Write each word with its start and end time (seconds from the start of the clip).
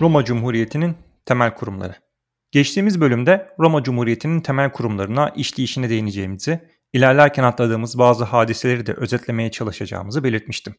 Roma 0.00 0.24
Cumhuriyeti'nin 0.24 0.96
temel 1.24 1.54
kurumları. 1.54 1.94
Geçtiğimiz 2.50 3.00
bölümde 3.00 3.54
Roma 3.58 3.82
Cumhuriyeti'nin 3.82 4.40
temel 4.40 4.72
kurumlarına 4.72 5.28
işleyişine 5.28 5.90
değineceğimizi, 5.90 6.68
ilerlerken 6.92 7.44
atladığımız 7.44 7.98
bazı 7.98 8.24
hadiseleri 8.24 8.86
de 8.86 8.92
özetlemeye 8.92 9.50
çalışacağımızı 9.50 10.24
belirtmiştim. 10.24 10.74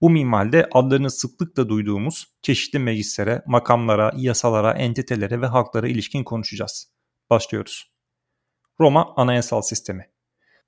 Bu 0.00 0.10
minvalde 0.10 0.68
adlarını 0.72 1.10
sıklıkla 1.10 1.68
duyduğumuz 1.68 2.26
çeşitli 2.42 2.78
meclislere, 2.78 3.42
makamlara, 3.46 4.12
yasalara, 4.16 4.72
entitelere 4.72 5.40
ve 5.40 5.46
halklara 5.46 5.88
ilişkin 5.88 6.24
konuşacağız. 6.24 6.92
Başlıyoruz. 7.30 7.92
Roma 8.80 9.14
Anayasal 9.16 9.62
Sistemi 9.62 10.06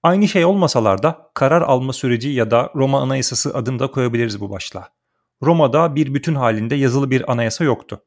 Aynı 0.02 0.28
şey 0.28 0.45
olmasalar 0.45 1.02
da 1.02 1.30
karar 1.34 1.62
alma 1.62 1.92
süreci 1.92 2.28
ya 2.28 2.51
da 2.51 2.70
Roma 2.74 3.02
Anayasası 3.02 3.54
adını 3.54 3.78
da 3.78 3.90
koyabiliriz 3.90 4.40
bu 4.40 4.51
başlığa. 4.51 4.95
Roma'da 5.42 5.95
bir 5.95 6.14
bütün 6.14 6.34
halinde 6.34 6.74
yazılı 6.74 7.10
bir 7.10 7.32
anayasa 7.32 7.64
yoktu. 7.64 8.02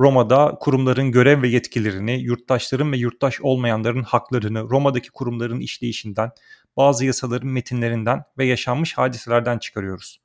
Roma'da 0.00 0.56
kurumların 0.60 1.12
görev 1.12 1.42
ve 1.42 1.48
yetkilerini, 1.48 2.20
yurttaşların 2.20 2.92
ve 2.92 2.96
yurttaş 2.96 3.40
olmayanların 3.40 4.02
haklarını, 4.02 4.70
Roma'daki 4.70 5.10
kurumların 5.10 5.60
işleyişinden, 5.60 6.30
bazı 6.76 7.04
yasaların 7.04 7.48
metinlerinden 7.48 8.22
ve 8.38 8.46
yaşanmış 8.46 8.98
hadiselerden 8.98 9.58
çıkarıyoruz. 9.58 10.20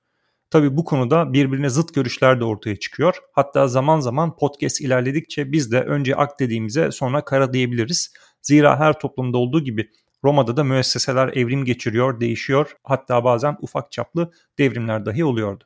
Tabi 0.49 0.77
bu 0.77 0.84
konuda 0.84 1.34
birbirine 1.34 1.70
zıt 1.70 1.93
görüşler 1.93 2.40
de 2.40 2.43
ortaya 2.43 2.76
çıkıyor. 2.76 3.15
Hatta 3.32 3.67
zaman 3.67 3.99
zaman 3.99 4.35
podcast 4.35 4.82
ilerledikçe 4.82 5.51
biz 5.51 5.71
de 5.71 5.82
önce 5.82 6.15
ak 6.15 6.40
dediğimize 6.40 6.91
sonra 6.91 7.26
kara 7.26 7.54
diyebiliriz. 7.54 8.13
Zira 8.41 8.79
her 8.79 8.99
toplumda 8.99 9.38
olduğu 9.38 9.63
gibi 9.63 9.90
Roma'da 10.23 10.57
da 10.57 10.63
müesseseler 10.63 11.27
evrim 11.27 11.65
geçiriyor, 11.65 12.20
değişiyor. 12.20 12.76
Hatta 12.84 13.23
bazen 13.23 13.57
ufak 13.62 13.91
çaplı 13.91 14.32
devrimler 14.57 15.05
dahi 15.05 15.26
oluyordu. 15.26 15.63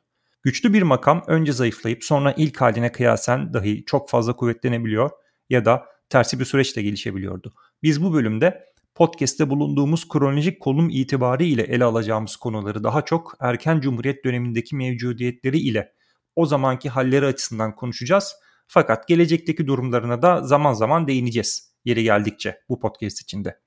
Güçlü 0.48 0.72
bir 0.72 0.82
makam 0.82 1.22
önce 1.26 1.52
zayıflayıp 1.52 2.04
sonra 2.04 2.34
ilk 2.36 2.60
haline 2.60 2.92
kıyasen 2.92 3.52
dahi 3.52 3.84
çok 3.84 4.10
fazla 4.10 4.36
kuvvetlenebiliyor 4.36 5.10
ya 5.50 5.64
da 5.64 5.86
tersi 6.08 6.40
bir 6.40 6.44
süreçte 6.44 6.82
gelişebiliyordu. 6.82 7.54
Biz 7.82 8.02
bu 8.02 8.12
bölümde 8.12 8.64
podcast'te 8.94 9.50
bulunduğumuz 9.50 10.08
kronolojik 10.08 10.60
kolum 10.60 10.90
itibariyle 10.90 11.62
ele 11.62 11.84
alacağımız 11.84 12.36
konuları 12.36 12.84
daha 12.84 13.02
çok 13.02 13.34
erken 13.40 13.80
cumhuriyet 13.80 14.24
dönemindeki 14.24 14.76
mevcudiyetleri 14.76 15.58
ile 15.58 15.92
o 16.36 16.46
zamanki 16.46 16.88
halleri 16.88 17.26
açısından 17.26 17.74
konuşacağız. 17.74 18.34
Fakat 18.66 19.08
gelecekteki 19.08 19.66
durumlarına 19.66 20.22
da 20.22 20.42
zaman 20.42 20.72
zaman 20.72 21.06
değineceğiz 21.06 21.74
yeri 21.84 22.02
geldikçe 22.02 22.60
bu 22.68 22.78
podcast 22.78 23.20
içinde. 23.20 23.58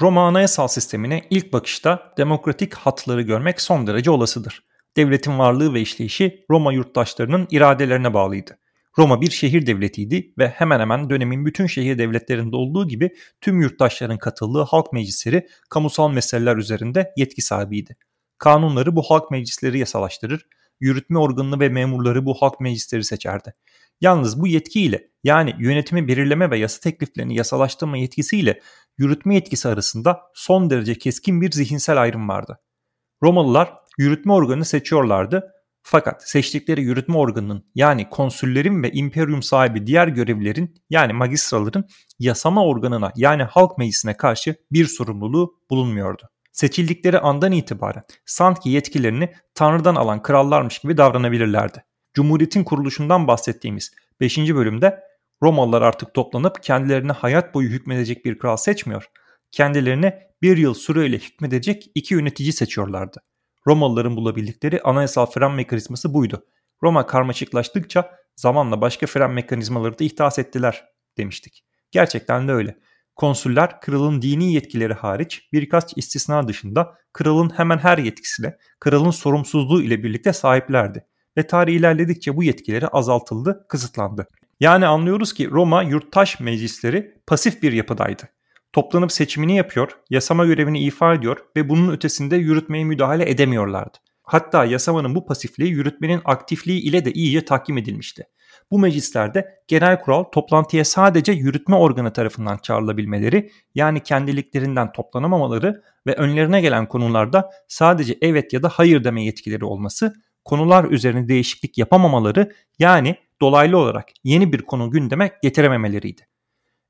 Roma 0.00 0.28
anayasal 0.28 0.68
sistemine 0.68 1.26
ilk 1.30 1.52
bakışta 1.52 2.14
demokratik 2.18 2.74
hatları 2.74 3.22
görmek 3.22 3.60
son 3.60 3.86
derece 3.86 4.10
olasıdır. 4.10 4.68
Devletin 4.98 5.38
varlığı 5.38 5.74
ve 5.74 5.80
işleyişi 5.80 6.44
Roma 6.50 6.72
yurttaşlarının 6.72 7.48
iradelerine 7.50 8.14
bağlıydı. 8.14 8.58
Roma 8.98 9.20
bir 9.20 9.30
şehir 9.30 9.66
devletiydi 9.66 10.32
ve 10.38 10.48
hemen 10.48 10.80
hemen 10.80 11.10
dönemin 11.10 11.46
bütün 11.46 11.66
şehir 11.66 11.98
devletlerinde 11.98 12.56
olduğu 12.56 12.88
gibi 12.88 13.10
tüm 13.40 13.60
yurttaşların 13.60 14.18
katıldığı 14.18 14.62
halk 14.62 14.92
meclisleri 14.92 15.48
kamusal 15.70 16.10
meseleler 16.10 16.56
üzerinde 16.56 17.12
yetki 17.16 17.42
sahibiydi. 17.42 17.96
Kanunları 18.38 18.96
bu 18.96 19.02
halk 19.02 19.30
meclisleri 19.30 19.78
yasalaştırır, 19.78 20.46
yürütme 20.80 21.18
organını 21.18 21.60
ve 21.60 21.68
memurları 21.68 22.26
bu 22.26 22.34
halk 22.34 22.60
meclisleri 22.60 23.04
seçerdi. 23.04 23.54
Yalnız 24.00 24.40
bu 24.40 24.46
yetkiyle 24.46 25.08
yani 25.24 25.54
yönetimi 25.58 26.08
belirleme 26.08 26.50
ve 26.50 26.58
yasa 26.58 26.80
tekliflerini 26.80 27.34
yasalaştırma 27.34 27.96
yetkisiyle 27.96 28.60
yürütme 28.98 29.34
yetkisi 29.34 29.68
arasında 29.68 30.20
son 30.34 30.70
derece 30.70 30.94
keskin 30.94 31.40
bir 31.40 31.52
zihinsel 31.52 32.02
ayrım 32.02 32.28
vardı. 32.28 32.60
Romalılar 33.22 33.87
yürütme 33.98 34.32
organını 34.32 34.64
seçiyorlardı 34.64 35.52
fakat 35.82 36.28
seçtikleri 36.28 36.82
yürütme 36.82 37.16
organının 37.16 37.64
yani 37.74 38.10
konsüllerin 38.10 38.82
ve 38.82 38.92
imperium 38.92 39.42
sahibi 39.42 39.86
diğer 39.86 40.08
görevlilerin 40.08 40.74
yani 40.90 41.12
magistraların 41.12 41.84
yasama 42.18 42.64
organına 42.64 43.12
yani 43.16 43.42
halk 43.42 43.78
meclisine 43.78 44.16
karşı 44.16 44.54
bir 44.72 44.86
sorumluluğu 44.86 45.54
bulunmuyordu. 45.70 46.22
Seçildikleri 46.52 47.18
andan 47.18 47.52
itibaren 47.52 48.02
sanki 48.26 48.70
yetkilerini 48.70 49.32
Tanrı'dan 49.54 49.94
alan 49.94 50.22
krallarmış 50.22 50.78
gibi 50.78 50.96
davranabilirlerdi. 50.96 51.84
Cumhuriyetin 52.14 52.64
kuruluşundan 52.64 53.28
bahsettiğimiz 53.28 53.92
5. 54.20 54.38
bölümde 54.38 55.00
Romalılar 55.42 55.82
artık 55.82 56.14
toplanıp 56.14 56.62
kendilerine 56.62 57.12
hayat 57.12 57.54
boyu 57.54 57.68
hükmedecek 57.68 58.24
bir 58.24 58.38
kral 58.38 58.56
seçmiyor. 58.56 59.06
Kendilerine 59.52 60.22
bir 60.42 60.56
yıl 60.56 60.74
süreyle 60.74 61.16
hükmedecek 61.16 61.90
iki 61.94 62.14
yönetici 62.14 62.52
seçiyorlardı. 62.52 63.20
Romalıların 63.66 64.16
bulabildikleri 64.16 64.82
anayasal 64.82 65.26
fren 65.26 65.52
mekanizması 65.52 66.14
buydu. 66.14 66.44
Roma 66.82 67.06
karmaşıklaştıkça 67.06 68.10
zamanla 68.36 68.80
başka 68.80 69.06
fren 69.06 69.30
mekanizmaları 69.30 69.98
da 69.98 70.04
ihdas 70.04 70.38
ettiler 70.38 70.84
demiştik. 71.18 71.64
Gerçekten 71.90 72.48
de 72.48 72.52
öyle. 72.52 72.78
Konsüller 73.16 73.80
kralın 73.80 74.22
dini 74.22 74.52
yetkileri 74.52 74.94
hariç 74.94 75.48
birkaç 75.52 75.96
istisna 75.96 76.48
dışında 76.48 76.94
kralın 77.12 77.50
hemen 77.56 77.78
her 77.78 77.98
yetkisine, 77.98 78.56
kralın 78.80 79.10
sorumsuzluğu 79.10 79.82
ile 79.82 80.02
birlikte 80.02 80.32
sahiplerdi 80.32 81.06
ve 81.36 81.46
tarih 81.46 81.74
ilerledikçe 81.74 82.36
bu 82.36 82.42
yetkileri 82.42 82.88
azaltıldı, 82.88 83.66
kısıtlandı. 83.68 84.28
Yani 84.60 84.86
anlıyoruz 84.86 85.34
ki 85.34 85.50
Roma 85.50 85.82
yurttaş 85.82 86.40
meclisleri 86.40 87.14
pasif 87.26 87.62
bir 87.62 87.72
yapıdaydı. 87.72 88.22
Toplanıp 88.72 89.12
seçimini 89.12 89.56
yapıyor, 89.56 89.98
yasama 90.10 90.46
görevini 90.46 90.80
ifa 90.80 91.14
ediyor 91.14 91.38
ve 91.56 91.68
bunun 91.68 91.92
ötesinde 91.92 92.36
yürütmeye 92.36 92.84
müdahale 92.84 93.30
edemiyorlardı. 93.30 93.98
Hatta 94.22 94.64
yasamanın 94.64 95.14
bu 95.14 95.26
pasifliği 95.26 95.70
yürütmenin 95.70 96.20
aktifliği 96.24 96.80
ile 96.80 97.04
de 97.04 97.12
iyice 97.12 97.44
tahkim 97.44 97.78
edilmişti. 97.78 98.24
Bu 98.70 98.78
meclislerde 98.78 99.48
genel 99.68 100.00
kural 100.00 100.24
toplantıya 100.24 100.84
sadece 100.84 101.32
yürütme 101.32 101.76
organı 101.76 102.12
tarafından 102.12 102.58
çağrılabilmeleri 102.58 103.50
yani 103.74 104.02
kendiliklerinden 104.02 104.92
toplanamamaları 104.92 105.82
ve 106.06 106.14
önlerine 106.14 106.60
gelen 106.60 106.88
konularda 106.88 107.50
sadece 107.68 108.18
evet 108.22 108.52
ya 108.52 108.62
da 108.62 108.68
hayır 108.68 109.04
deme 109.04 109.24
yetkileri 109.24 109.64
olması, 109.64 110.14
konular 110.44 110.84
üzerine 110.84 111.28
değişiklik 111.28 111.78
yapamamaları 111.78 112.52
yani 112.78 113.16
dolaylı 113.40 113.78
olarak 113.78 114.08
yeni 114.24 114.52
bir 114.52 114.62
konu 114.62 114.90
gündeme 114.90 115.30
getirememeleriydi. 115.42 116.27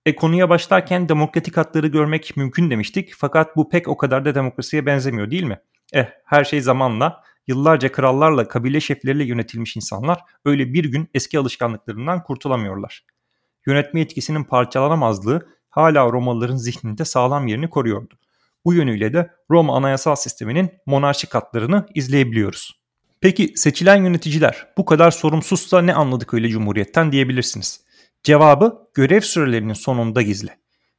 E 0.08 0.16
konuya 0.16 0.48
başlarken 0.48 1.08
demokratik 1.08 1.56
hatları 1.56 1.86
görmek 1.86 2.36
mümkün 2.36 2.70
demiştik 2.70 3.14
fakat 3.16 3.56
bu 3.56 3.68
pek 3.68 3.88
o 3.88 3.96
kadar 3.96 4.24
da 4.24 4.34
demokrasiye 4.34 4.86
benzemiyor 4.86 5.30
değil 5.30 5.42
mi? 5.42 5.60
Eh 5.92 6.06
her 6.24 6.44
şey 6.44 6.60
zamanla 6.60 7.22
yıllarca 7.46 7.92
krallarla 7.92 8.48
kabile 8.48 8.80
şefleriyle 8.80 9.24
yönetilmiş 9.24 9.76
insanlar 9.76 10.20
öyle 10.44 10.72
bir 10.72 10.84
gün 10.84 11.10
eski 11.14 11.38
alışkanlıklarından 11.38 12.22
kurtulamıyorlar. 12.22 13.04
Yönetme 13.66 14.00
etkisinin 14.00 14.44
parçalanamazlığı 14.44 15.48
hala 15.70 16.12
Romalıların 16.12 16.56
zihninde 16.56 17.04
sağlam 17.04 17.46
yerini 17.46 17.70
koruyordu. 17.70 18.18
Bu 18.64 18.74
yönüyle 18.74 19.12
de 19.12 19.30
Roma 19.50 19.76
anayasal 19.76 20.16
sisteminin 20.16 20.70
monarşik 20.86 21.34
hatlarını 21.34 21.86
izleyebiliyoruz. 21.94 22.80
Peki 23.20 23.52
seçilen 23.56 24.04
yöneticiler 24.04 24.66
bu 24.78 24.84
kadar 24.84 25.10
sorumsuzsa 25.10 25.82
ne 25.82 25.94
anladık 25.94 26.34
öyle 26.34 26.48
cumhuriyetten 26.48 27.12
diyebilirsiniz. 27.12 27.87
Cevabı 28.28 28.78
görev 28.94 29.20
sürelerinin 29.20 29.72
sonunda 29.72 30.22
gizli. 30.22 30.50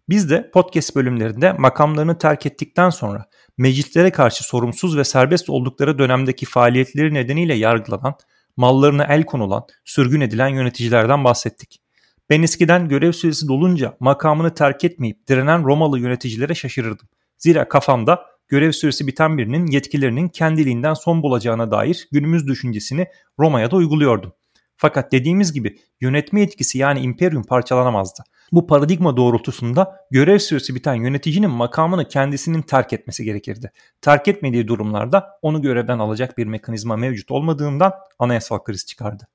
Biz 0.10 0.30
de 0.30 0.52
podcast 0.54 0.96
bölümlerinde 0.96 1.54
makamlarını 1.54 2.18
terk 2.18 2.46
ettikten 2.46 2.90
sonra 2.90 3.26
meclislere 3.58 4.12
karşı 4.12 4.44
sorumsuz 4.44 4.98
ve 4.98 5.04
serbest 5.04 5.50
oldukları 5.50 6.00
dönemdeki 6.00 6.46
faaliyetleri 6.46 7.14
nedeniyle 7.14 7.56
yargılanan, 7.56 8.16
mallarına 8.58 9.04
el 9.04 9.24
konulan, 9.24 9.66
sürgün 9.86 10.22
edilen 10.22 10.48
yöneticilerden 10.48 11.24
bahsettik. 11.24 11.82
Ben 12.30 12.42
eskiden 12.42 12.90
görev 12.90 13.12
süresi 13.12 13.48
dolunca 13.48 13.98
makamını 14.00 14.54
terk 14.54 14.84
etmeyip 14.84 15.28
direnen 15.28 15.64
Romalı 15.64 16.00
yöneticilere 16.00 16.56
şaşırırdım. 16.56 17.08
Zira 17.38 17.70
kafamda 17.70 18.26
görev 18.48 18.72
süresi 18.72 19.08
biten 19.08 19.38
birinin 19.38 19.68
yetkilerinin 19.68 20.28
kendiliğinden 20.30 20.94
son 20.94 21.24
bulacağına 21.24 21.72
dair 21.72 22.08
günümüz 22.12 22.48
düşüncesini 22.48 23.08
Roma'ya 23.40 23.72
da 23.72 23.76
uyguluyordum. 23.76 24.34
Fakat 24.82 25.12
dediğimiz 25.12 25.54
gibi 25.54 25.80
yönetme 26.02 26.42
etkisi 26.42 26.78
yani 26.78 27.00
imperium 27.00 27.44
parçalanamazdı. 27.44 28.24
Bu 28.52 28.68
paradigma 28.68 29.18
doğrultusunda 29.18 30.06
görev 30.12 30.38
süresi 30.38 30.76
biten 30.76 30.94
yöneticinin 30.94 31.50
makamını 31.50 32.08
kendisinin 32.08 32.62
terk 32.62 32.94
etmesi 32.94 33.24
gerekirdi. 33.24 33.72
Terk 34.02 34.28
etmediği 34.28 34.68
durumlarda 34.68 35.28
onu 35.42 35.62
görevden 35.62 36.00
alacak 36.00 36.38
bir 36.38 36.46
mekanizma 36.46 36.96
mevcut 36.96 37.32
olmadığından 37.32 37.94
anayasal 38.20 38.60
kriz 38.60 38.86
çıkardı. 38.86 39.28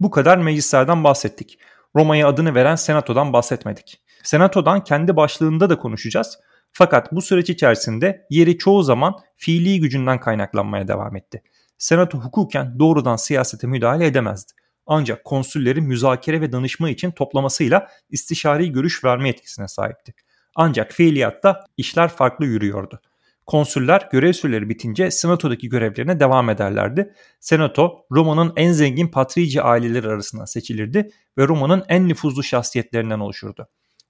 Bu 0.00 0.10
kadar 0.10 0.38
meclislerden 0.38 1.04
bahsettik. 1.04 1.58
Roma'ya 1.96 2.28
adını 2.28 2.54
veren 2.54 2.76
senatodan 2.76 3.32
bahsetmedik. 3.32 4.02
Senatodan 4.22 4.84
kendi 4.84 5.16
başlığında 5.16 5.70
da 5.70 5.78
konuşacağız. 5.78 6.38
Fakat 6.72 7.12
bu 7.12 7.22
süreç 7.22 7.50
içerisinde 7.50 8.26
yeri 8.30 8.58
çoğu 8.58 8.82
zaman 8.82 9.14
fiili 9.36 9.80
gücünden 9.80 10.20
kaynaklanmaya 10.20 10.88
devam 10.88 11.16
etti. 11.16 11.42
Senato 11.78 12.18
hukuken 12.18 12.78
doğrudan 12.78 13.16
siyasete 13.16 13.66
müdahale 13.66 14.06
edemezdi. 14.06 14.52
Ancak 14.86 15.24
konsüllerin 15.24 15.84
müzakere 15.84 16.40
ve 16.40 16.52
danışma 16.52 16.90
için 16.90 17.10
toplamasıyla 17.10 17.88
istişari 18.10 18.72
görüş 18.72 19.04
verme 19.04 19.28
etkisine 19.28 19.68
sahipti. 19.68 20.14
Ancak 20.54 20.92
fiiliyatta 20.92 21.64
işler 21.76 22.08
farklı 22.08 22.46
yürüyordu. 22.46 23.00
Konsüller 23.46 24.08
görev 24.12 24.32
süreleri 24.32 24.68
bitince 24.68 25.10
senatodaki 25.10 25.68
görevlerine 25.68 26.20
devam 26.20 26.50
ederlerdi. 26.50 27.14
Senato 27.40 28.06
Roma'nın 28.10 28.52
en 28.56 28.72
zengin 28.72 29.08
patrici 29.08 29.62
aileleri 29.62 30.08
arasından 30.08 30.44
seçilirdi 30.44 31.10
ve 31.38 31.48
Roma'nın 31.48 31.84
en 31.88 32.08
nüfuzlu 32.08 32.42
şahsiyetlerinden 32.42 33.20
oluşurdu. 33.20 33.68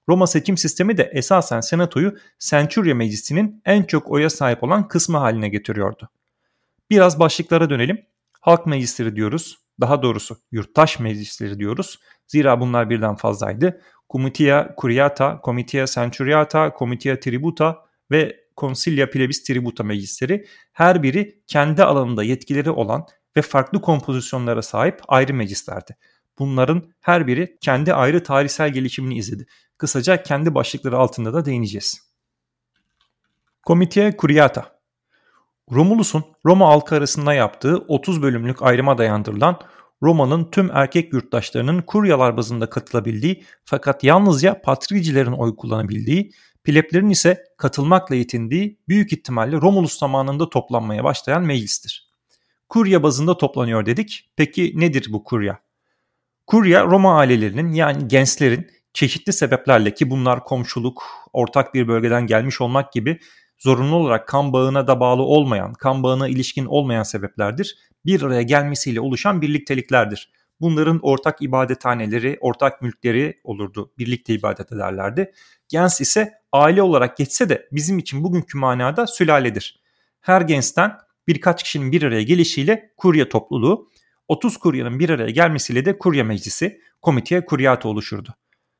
Roma 0.09 0.27
seçim 0.27 0.57
sistemi 0.57 0.97
de 0.97 1.11
esasen 1.13 1.61
senatoyu 1.61 2.17
Centuria 2.39 2.95
Meclisi'nin 2.95 3.61
en 3.65 3.83
çok 3.83 4.11
oya 4.11 4.29
sahip 4.29 4.63
olan 4.63 4.87
kısmı 4.87 5.17
haline 5.17 5.49
getiriyordu. 5.49 6.09
Biraz 6.89 7.19
başlıklara 7.19 7.69
dönelim. 7.69 8.05
Halk 8.41 8.65
meclisleri 8.65 9.15
diyoruz. 9.15 9.62
Daha 9.81 10.01
doğrusu 10.01 10.37
yurttaş 10.51 10.99
meclisleri 10.99 11.59
diyoruz. 11.59 11.99
Zira 12.27 12.59
bunlar 12.59 12.89
birden 12.89 13.15
fazlaydı. 13.15 13.81
Comitia 14.09 14.75
Curiata, 14.77 15.41
Comitia 15.43 15.85
Centuriata, 15.85 16.73
Comitia 16.79 17.19
Tributa 17.19 17.85
ve 18.11 18.43
Consilia 18.57 19.09
Plebis 19.09 19.43
Tributa 19.43 19.83
meclisleri 19.83 20.45
her 20.73 21.03
biri 21.03 21.43
kendi 21.47 21.83
alanında 21.83 22.23
yetkileri 22.23 22.71
olan 22.71 23.05
ve 23.37 23.41
farklı 23.41 23.81
kompozisyonlara 23.81 24.61
sahip 24.61 25.01
ayrı 25.07 25.33
meclislerdi. 25.33 25.97
Bunların 26.39 26.93
her 27.01 27.27
biri 27.27 27.57
kendi 27.61 27.93
ayrı 27.93 28.23
tarihsel 28.23 28.73
gelişimini 28.73 29.17
izledi. 29.17 29.45
Kısaca 29.77 30.23
kendi 30.23 30.55
başlıkları 30.55 30.97
altında 30.97 31.33
da 31.33 31.45
değineceğiz. 31.45 32.13
Comitia 33.67 34.11
Curiata 34.17 34.72
Romulus'un 35.71 36.23
Roma 36.45 36.67
halkı 36.67 36.95
arasında 36.95 37.33
yaptığı 37.33 37.77
30 37.77 38.21
bölümlük 38.21 38.63
ayrıma 38.63 38.97
dayandırılan 38.97 39.59
Roma'nın 40.03 40.51
tüm 40.51 40.71
erkek 40.73 41.13
yurttaşlarının 41.13 41.81
kuryalar 41.81 42.37
bazında 42.37 42.69
katılabildiği 42.69 43.43
fakat 43.65 44.03
yalnızca 44.03 44.61
patricilerin 44.61 45.31
oy 45.31 45.55
kullanabildiği, 45.55 46.31
pleblerin 46.63 47.09
ise 47.09 47.43
katılmakla 47.57 48.15
yetindiği 48.15 48.79
büyük 48.87 49.13
ihtimalle 49.13 49.55
Romulus 49.55 49.99
zamanında 49.99 50.49
toplanmaya 50.49 51.03
başlayan 51.03 51.43
meclistir. 51.43 52.09
Kurya 52.69 53.03
bazında 53.03 53.37
toplanıyor 53.37 53.85
dedik. 53.85 54.31
Peki 54.35 54.71
nedir 54.75 55.07
bu 55.11 55.23
kurya? 55.23 55.59
Kurya 56.47 56.85
Roma 56.85 57.17
ailelerinin 57.17 57.73
yani 57.73 58.07
gençlerin 58.07 58.67
çeşitli 58.93 59.33
sebeplerle 59.33 59.93
ki 59.93 60.09
bunlar 60.09 60.43
komşuluk, 60.43 61.03
ortak 61.33 61.73
bir 61.73 61.87
bölgeden 61.87 62.27
gelmiş 62.27 62.61
olmak 62.61 62.93
gibi 62.93 63.19
zorunlu 63.57 63.95
olarak 63.95 64.27
kan 64.27 64.53
bağına 64.53 64.87
da 64.87 64.99
bağlı 64.99 65.21
olmayan, 65.21 65.73
kan 65.73 66.03
bağına 66.03 66.27
ilişkin 66.27 66.65
olmayan 66.65 67.03
sebeplerdir. 67.03 67.77
Bir 68.05 68.21
araya 68.21 68.41
gelmesiyle 68.41 68.99
oluşan 68.99 69.41
birlikteliklerdir. 69.41 70.31
Bunların 70.61 70.99
ortak 71.01 71.41
ibadethaneleri, 71.41 72.37
ortak 72.41 72.81
mülkleri 72.81 73.41
olurdu. 73.43 73.93
Birlikte 73.97 74.33
ibadet 74.33 74.71
ederlerdi. 74.71 75.31
Gens 75.69 76.01
ise 76.01 76.33
aile 76.51 76.81
olarak 76.81 77.17
geçse 77.17 77.49
de 77.49 77.67
bizim 77.71 77.99
için 77.99 78.23
bugünkü 78.23 78.57
manada 78.57 79.07
sülaledir. 79.07 79.81
Her 80.21 80.41
gençten 80.41 80.97
birkaç 81.27 81.63
kişinin 81.63 81.91
bir 81.91 82.03
araya 82.03 82.23
gelişiyle 82.23 82.93
kurya 82.97 83.29
topluluğu, 83.29 83.89
30 84.27 84.57
kuryanın 84.57 84.99
bir 84.99 85.09
araya 85.09 85.29
gelmesiyle 85.29 85.85
de 85.85 85.97
kurya 85.97 86.23
meclisi, 86.23 86.81
komiteye 87.01 87.45
kuryatı 87.45 87.87
oluşurdu. 87.87 88.33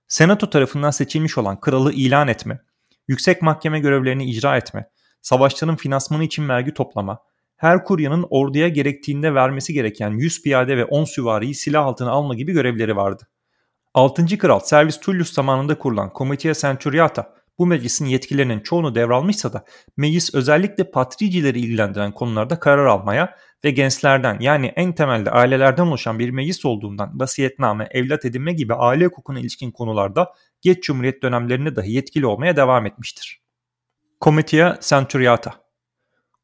Senato 0.08 0.50
tarafından 0.50 0.92
seçilmiş 0.92 1.38
olan 1.38 1.60
kralı 1.60 1.94
ilan 1.94 2.28
etme, 2.28 2.60
yüksek 3.08 3.42
mahkeme 3.42 3.80
görevlerini 3.80 4.26
icra 4.26 4.58
etme, 4.58 4.90
savaşların 5.22 5.76
finansmanı 5.76 6.24
için 6.24 6.50
vergi 6.50 6.74
toplama, 6.74 7.20
her 7.58 7.84
kuryanın 7.84 8.26
orduya 8.30 8.68
gerektiğinde 8.68 9.36
vermesi 9.36 9.74
gereken 9.74 10.10
100 10.10 10.42
piyade 10.42 10.78
ve 10.78 10.86
10 10.86 11.06
süvariyi 11.06 11.56
silah 11.56 11.86
altına 11.86 12.12
alma 12.12 12.36
gibi 12.36 12.52
görevleri 12.52 12.96
vardı. 12.96 13.28
6. 13.94 14.38
Kral 14.38 14.60
Servis 14.60 15.00
Tullius 15.00 15.34
zamanında 15.34 15.78
kurulan 15.78 16.12
Comitia 16.16 16.54
Centuriata 16.54 17.34
bu 17.60 17.66
meclisin 17.66 18.06
yetkilerinin 18.06 18.60
çoğunu 18.60 18.96
devralmışsa 18.96 19.54
da 19.54 19.66
meclis 19.98 20.36
özellikle 20.36 20.92
patricileri 20.92 21.60
ilgilendiren 21.60 22.12
konularda 22.12 22.60
karar 22.60 22.86
almaya 22.86 23.38
ve 23.64 23.72
gençlerden 23.72 24.38
yani 24.40 24.68
en 24.68 24.94
temelde 24.94 25.32
ailelerden 25.32 25.88
oluşan 25.88 26.20
bir 26.20 26.30
meclis 26.30 26.66
olduğundan 26.66 27.20
vasiyetname, 27.20 27.88
evlat 27.92 28.26
edinme 28.26 28.54
gibi 28.54 28.74
aile 28.74 29.06
hukukuna 29.06 29.40
ilişkin 29.40 29.72
konularda 29.72 30.34
geç 30.64 30.84
cumhuriyet 30.84 31.24
dönemlerinde 31.24 31.76
dahi 31.76 31.92
yetkili 31.92 32.26
olmaya 32.26 32.56
devam 32.56 32.86
etmiştir. 32.86 33.42
Comitia 34.22 34.78
Centuriata 34.82 35.64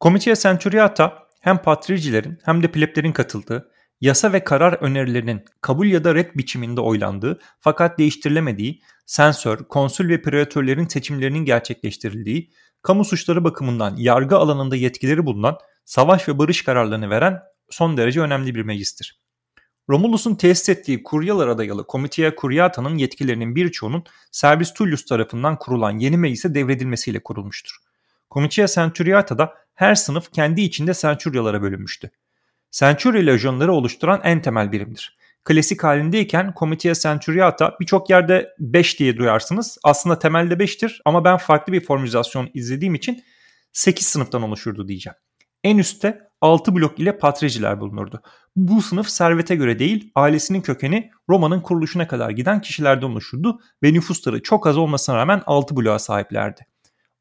Comitia 0.01 0.35
Centuriata 0.35 1.29
hem 1.41 1.57
patricilerin 1.57 2.37
hem 2.43 2.63
de 2.63 2.71
pleblerin 2.71 3.11
katıldığı, 3.11 3.71
yasa 4.01 4.33
ve 4.33 4.43
karar 4.43 4.73
önerilerinin 4.73 5.45
kabul 5.61 5.87
ya 5.87 6.03
da 6.03 6.15
red 6.15 6.35
biçiminde 6.35 6.81
oylandığı 6.81 7.39
fakat 7.59 7.99
değiştirilemediği, 7.99 8.81
sensör, 9.05 9.57
konsül 9.57 10.09
ve 10.09 10.21
preatörlerin 10.21 10.87
seçimlerinin 10.87 11.45
gerçekleştirildiği, 11.45 12.51
kamu 12.81 13.05
suçları 13.05 13.43
bakımından 13.43 13.95
yargı 13.97 14.37
alanında 14.37 14.75
yetkileri 14.75 15.25
bulunan, 15.25 15.57
savaş 15.85 16.27
ve 16.27 16.37
barış 16.37 16.63
kararlarını 16.63 17.09
veren 17.09 17.39
son 17.69 17.97
derece 17.97 18.21
önemli 18.21 18.55
bir 18.55 18.61
meclistir. 18.61 19.18
Romulus'un 19.89 20.35
tesis 20.35 20.69
ettiği 20.69 21.03
kuryalara 21.03 21.57
dayalı 21.57 21.85
Comitia 21.89 22.31
Curiata'nın 22.41 22.97
yetkilerinin 22.97 23.55
birçoğunun 23.55 24.03
Servis 24.31 24.73
Tullius 24.73 25.05
tarafından 25.05 25.59
kurulan 25.59 25.97
yeni 25.99 26.17
meclise 26.17 26.55
devredilmesiyle 26.55 27.19
kurulmuştur. 27.19 27.75
Comitia 28.31 28.67
Centuriata'da 28.67 29.53
her 29.75 29.95
sınıf 29.95 30.31
kendi 30.33 30.61
içinde 30.61 30.93
centuryalara 30.93 31.61
bölünmüştü. 31.61 32.11
Centuria 32.71 33.21
lejyonları 33.21 33.73
oluşturan 33.73 34.21
en 34.23 34.41
temel 34.41 34.71
birimdir. 34.71 35.17
Klasik 35.43 35.83
halindeyken 35.83 36.53
Comitia 36.59 36.93
Centuriata 36.93 37.77
birçok 37.79 38.09
yerde 38.09 38.49
5 38.59 38.99
diye 38.99 39.17
duyarsınız. 39.17 39.77
Aslında 39.83 40.19
temelde 40.19 40.53
5'tir 40.53 41.01
ama 41.05 41.25
ben 41.25 41.37
farklı 41.37 41.73
bir 41.73 41.81
formülizasyon 41.81 42.49
izlediğim 42.53 42.95
için 42.95 43.23
8 43.73 44.07
sınıftan 44.07 44.41
oluşurdu 44.41 44.87
diyeceğim. 44.87 45.15
En 45.63 45.77
üstte 45.77 46.28
6 46.41 46.75
blok 46.75 46.99
ile 46.99 47.17
patriciler 47.17 47.81
bulunurdu. 47.81 48.21
Bu 48.55 48.81
sınıf 48.81 49.09
servete 49.09 49.55
göre 49.55 49.79
değil, 49.79 50.11
ailesinin 50.15 50.61
kökeni 50.61 51.11
Roma'nın 51.29 51.61
kuruluşuna 51.61 52.07
kadar 52.07 52.29
giden 52.29 52.61
kişilerden 52.61 53.07
oluşurdu 53.07 53.59
ve 53.83 53.93
nüfusları 53.93 54.43
çok 54.43 54.67
az 54.67 54.77
olmasına 54.77 55.17
rağmen 55.17 55.41
6 55.45 55.77
bloğa 55.77 55.99
sahiplerdi. 55.99 56.61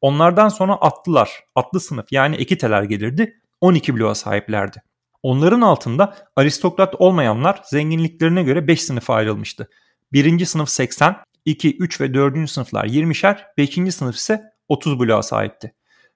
Onlardan 0.01 0.49
sonra 0.49 0.73
atlılar, 0.73 1.29
atlı 1.55 1.79
sınıf 1.79 2.11
yani 2.11 2.35
ekiteler 2.35 2.83
gelirdi, 2.83 3.33
12 3.61 3.95
bloğa 3.95 4.15
sahiplerdi. 4.15 4.81
Onların 5.23 5.61
altında 5.61 6.15
aristokrat 6.35 6.95
olmayanlar 6.95 7.61
zenginliklerine 7.63 8.43
göre 8.43 8.67
5 8.67 8.83
sınıfa 8.83 9.13
ayrılmıştı. 9.13 9.69
Birinci 10.13 10.45
sınıf 10.45 10.69
80, 10.69 11.15
2, 11.45 11.77
3 11.77 12.01
ve 12.01 12.13
4. 12.13 12.49
sınıflar 12.49 12.85
20'şer, 12.85 13.37
5. 13.57 13.93
sınıf 13.95 14.15
ise 14.15 14.43
30 14.69 14.99
bloğa 14.99 15.23
sahipti. 15.23 15.73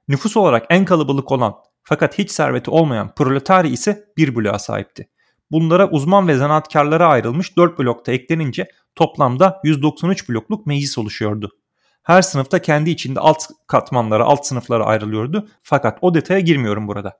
Nüfus 0.07 0.37
olarak 0.37 0.65
en 0.69 0.85
kalabalık 0.85 1.31
olan 1.31 1.53
fakat 1.83 2.17
hiç 2.17 2.31
serveti 2.31 2.71
olmayan 2.71 3.15
proletari 3.15 3.69
ise 3.69 4.05
bir 4.17 4.35
bloğa 4.35 4.59
sahipti. 4.59 5.09
Bunlara 5.51 5.89
uzman 5.89 6.27
ve 6.27 6.35
zanaatkarlara 6.35 7.07
ayrılmış 7.07 7.57
4 7.57 7.79
blokta 7.79 8.11
eklenince 8.11 8.67
toplamda 8.95 9.61
193 9.63 10.29
blokluk 10.29 10.65
meclis 10.65 10.97
oluşuyordu. 10.97 11.51
Her 12.03 12.21
sınıfta 12.21 12.61
kendi 12.61 12.89
içinde 12.89 13.19
alt 13.19 13.43
katmanlara, 13.67 14.23
alt 14.23 14.45
sınıflara 14.45 14.85
ayrılıyordu 14.85 15.47
fakat 15.63 15.97
o 16.01 16.13
detaya 16.13 16.39
girmiyorum 16.39 16.87
burada. 16.87 17.19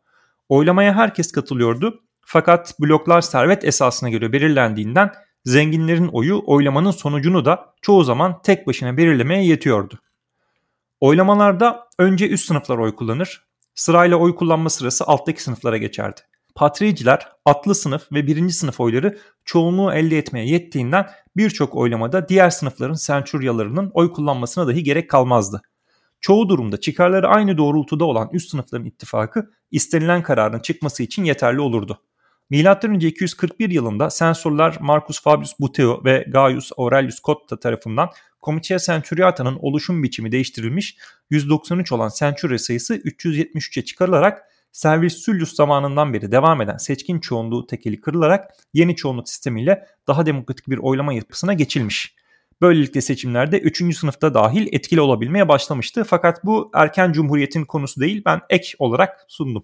Oylamaya 0.49 0.95
herkes 0.95 1.31
katılıyordu 1.31 2.03
fakat 2.21 2.79
bloklar 2.79 3.21
servet 3.21 3.65
esasına 3.65 4.09
göre 4.09 4.33
belirlendiğinden 4.33 5.11
zenginlerin 5.45 6.07
oyu 6.07 6.43
oylamanın 6.45 6.91
sonucunu 6.91 7.45
da 7.45 7.73
çoğu 7.81 8.03
zaman 8.03 8.41
tek 8.41 8.67
başına 8.67 8.97
belirlemeye 8.97 9.45
yetiyordu. 9.45 9.99
Oylamalarda 10.99 11.87
önce 11.97 12.29
üst 12.29 12.47
sınıflar 12.47 12.77
oy 12.77 12.95
kullanır, 12.95 13.45
Sırayla 13.75 14.17
oy 14.17 14.35
kullanma 14.35 14.69
sırası 14.69 15.05
alttaki 15.05 15.43
sınıflara 15.43 15.77
geçerdi. 15.77 16.21
Patriciler 16.55 17.27
atlı 17.45 17.75
sınıf 17.75 18.11
ve 18.11 18.27
birinci 18.27 18.53
sınıf 18.53 18.79
oyları 18.79 19.17
çoğunluğu 19.45 19.93
elde 19.93 20.17
etmeye 20.17 20.45
yettiğinden 20.45 21.09
birçok 21.37 21.75
oylamada 21.75 22.29
diğer 22.29 22.49
sınıfların 22.49 22.93
sençuryalarının 22.93 23.91
oy 23.93 24.11
kullanmasına 24.11 24.67
dahi 24.67 24.83
gerek 24.83 25.09
kalmazdı. 25.09 25.61
Çoğu 26.21 26.49
durumda 26.49 26.79
çıkarları 26.79 27.27
aynı 27.27 27.57
doğrultuda 27.57 28.05
olan 28.05 28.29
üst 28.31 28.49
sınıfların 28.49 28.85
ittifakı 28.85 29.51
istenilen 29.71 30.23
kararın 30.23 30.59
çıkması 30.59 31.03
için 31.03 31.23
yeterli 31.23 31.61
olurdu. 31.61 32.01
M.Ö. 32.49 32.97
241 32.97 33.69
yılında 33.69 34.09
sensörler 34.09 34.77
Marcus 34.81 35.21
Fabius 35.21 35.59
Buteo 35.59 36.01
ve 36.05 36.25
Gaius 36.27 36.71
Aurelius 36.77 37.21
Cotta 37.21 37.59
tarafından 37.59 38.09
Comitia 38.43 38.77
Centuriata'nın 38.79 39.57
oluşum 39.61 40.03
biçimi 40.03 40.31
değiştirilmiş 40.31 40.97
193 41.29 41.91
olan 41.91 42.11
Centuria 42.19 42.57
sayısı 42.57 42.95
373'e 42.95 43.85
çıkarılarak 43.85 44.41
Servis 44.71 45.17
Sullius 45.17 45.55
zamanından 45.55 46.13
beri 46.13 46.31
devam 46.31 46.61
eden 46.61 46.77
seçkin 46.77 47.19
çoğunluğu 47.19 47.67
tekeli 47.67 48.01
kırılarak 48.01 48.51
yeni 48.73 48.95
çoğunluk 48.95 49.29
sistemiyle 49.29 49.87
daha 50.07 50.25
demokratik 50.25 50.69
bir 50.69 50.77
oylama 50.77 51.13
yapısına 51.13 51.53
geçilmiş. 51.53 52.15
Böylelikle 52.61 53.01
seçimlerde 53.01 53.59
3. 53.59 53.97
sınıfta 53.97 54.33
dahil 54.33 54.67
etkili 54.71 55.01
olabilmeye 55.01 55.47
başlamıştı 55.47 56.03
fakat 56.03 56.45
bu 56.45 56.71
erken 56.73 57.11
cumhuriyetin 57.11 57.65
konusu 57.65 58.01
değil 58.01 58.21
ben 58.25 58.41
ek 58.49 58.75
olarak 58.79 59.25
sundum. 59.27 59.63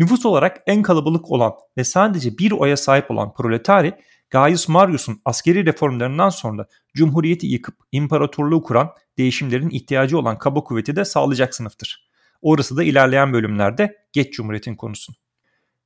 Nüfus 0.00 0.26
olarak 0.26 0.62
en 0.66 0.82
kalabalık 0.82 1.30
olan 1.30 1.52
ve 1.76 1.84
sadece 1.84 2.38
bir 2.38 2.52
oya 2.52 2.76
sahip 2.76 3.10
olan 3.10 3.34
proletari 3.34 3.94
Gaius 4.30 4.68
Marius'un 4.68 5.20
askeri 5.24 5.66
reformlarından 5.66 6.28
sonra 6.28 6.66
Cumhuriyeti 6.94 7.46
yıkıp 7.46 7.74
imparatorluğu 7.92 8.62
kuran 8.62 8.90
değişimlerin 9.18 9.70
ihtiyacı 9.70 10.18
olan 10.18 10.38
kaba 10.38 10.64
kuvveti 10.64 10.96
de 10.96 11.04
sağlayacak 11.04 11.54
sınıftır. 11.54 12.08
Orası 12.42 12.76
da 12.76 12.84
ilerleyen 12.84 13.32
bölümlerde 13.32 13.96
geç 14.12 14.32
Cumhuriyet'in 14.32 14.74
konusu. 14.74 15.12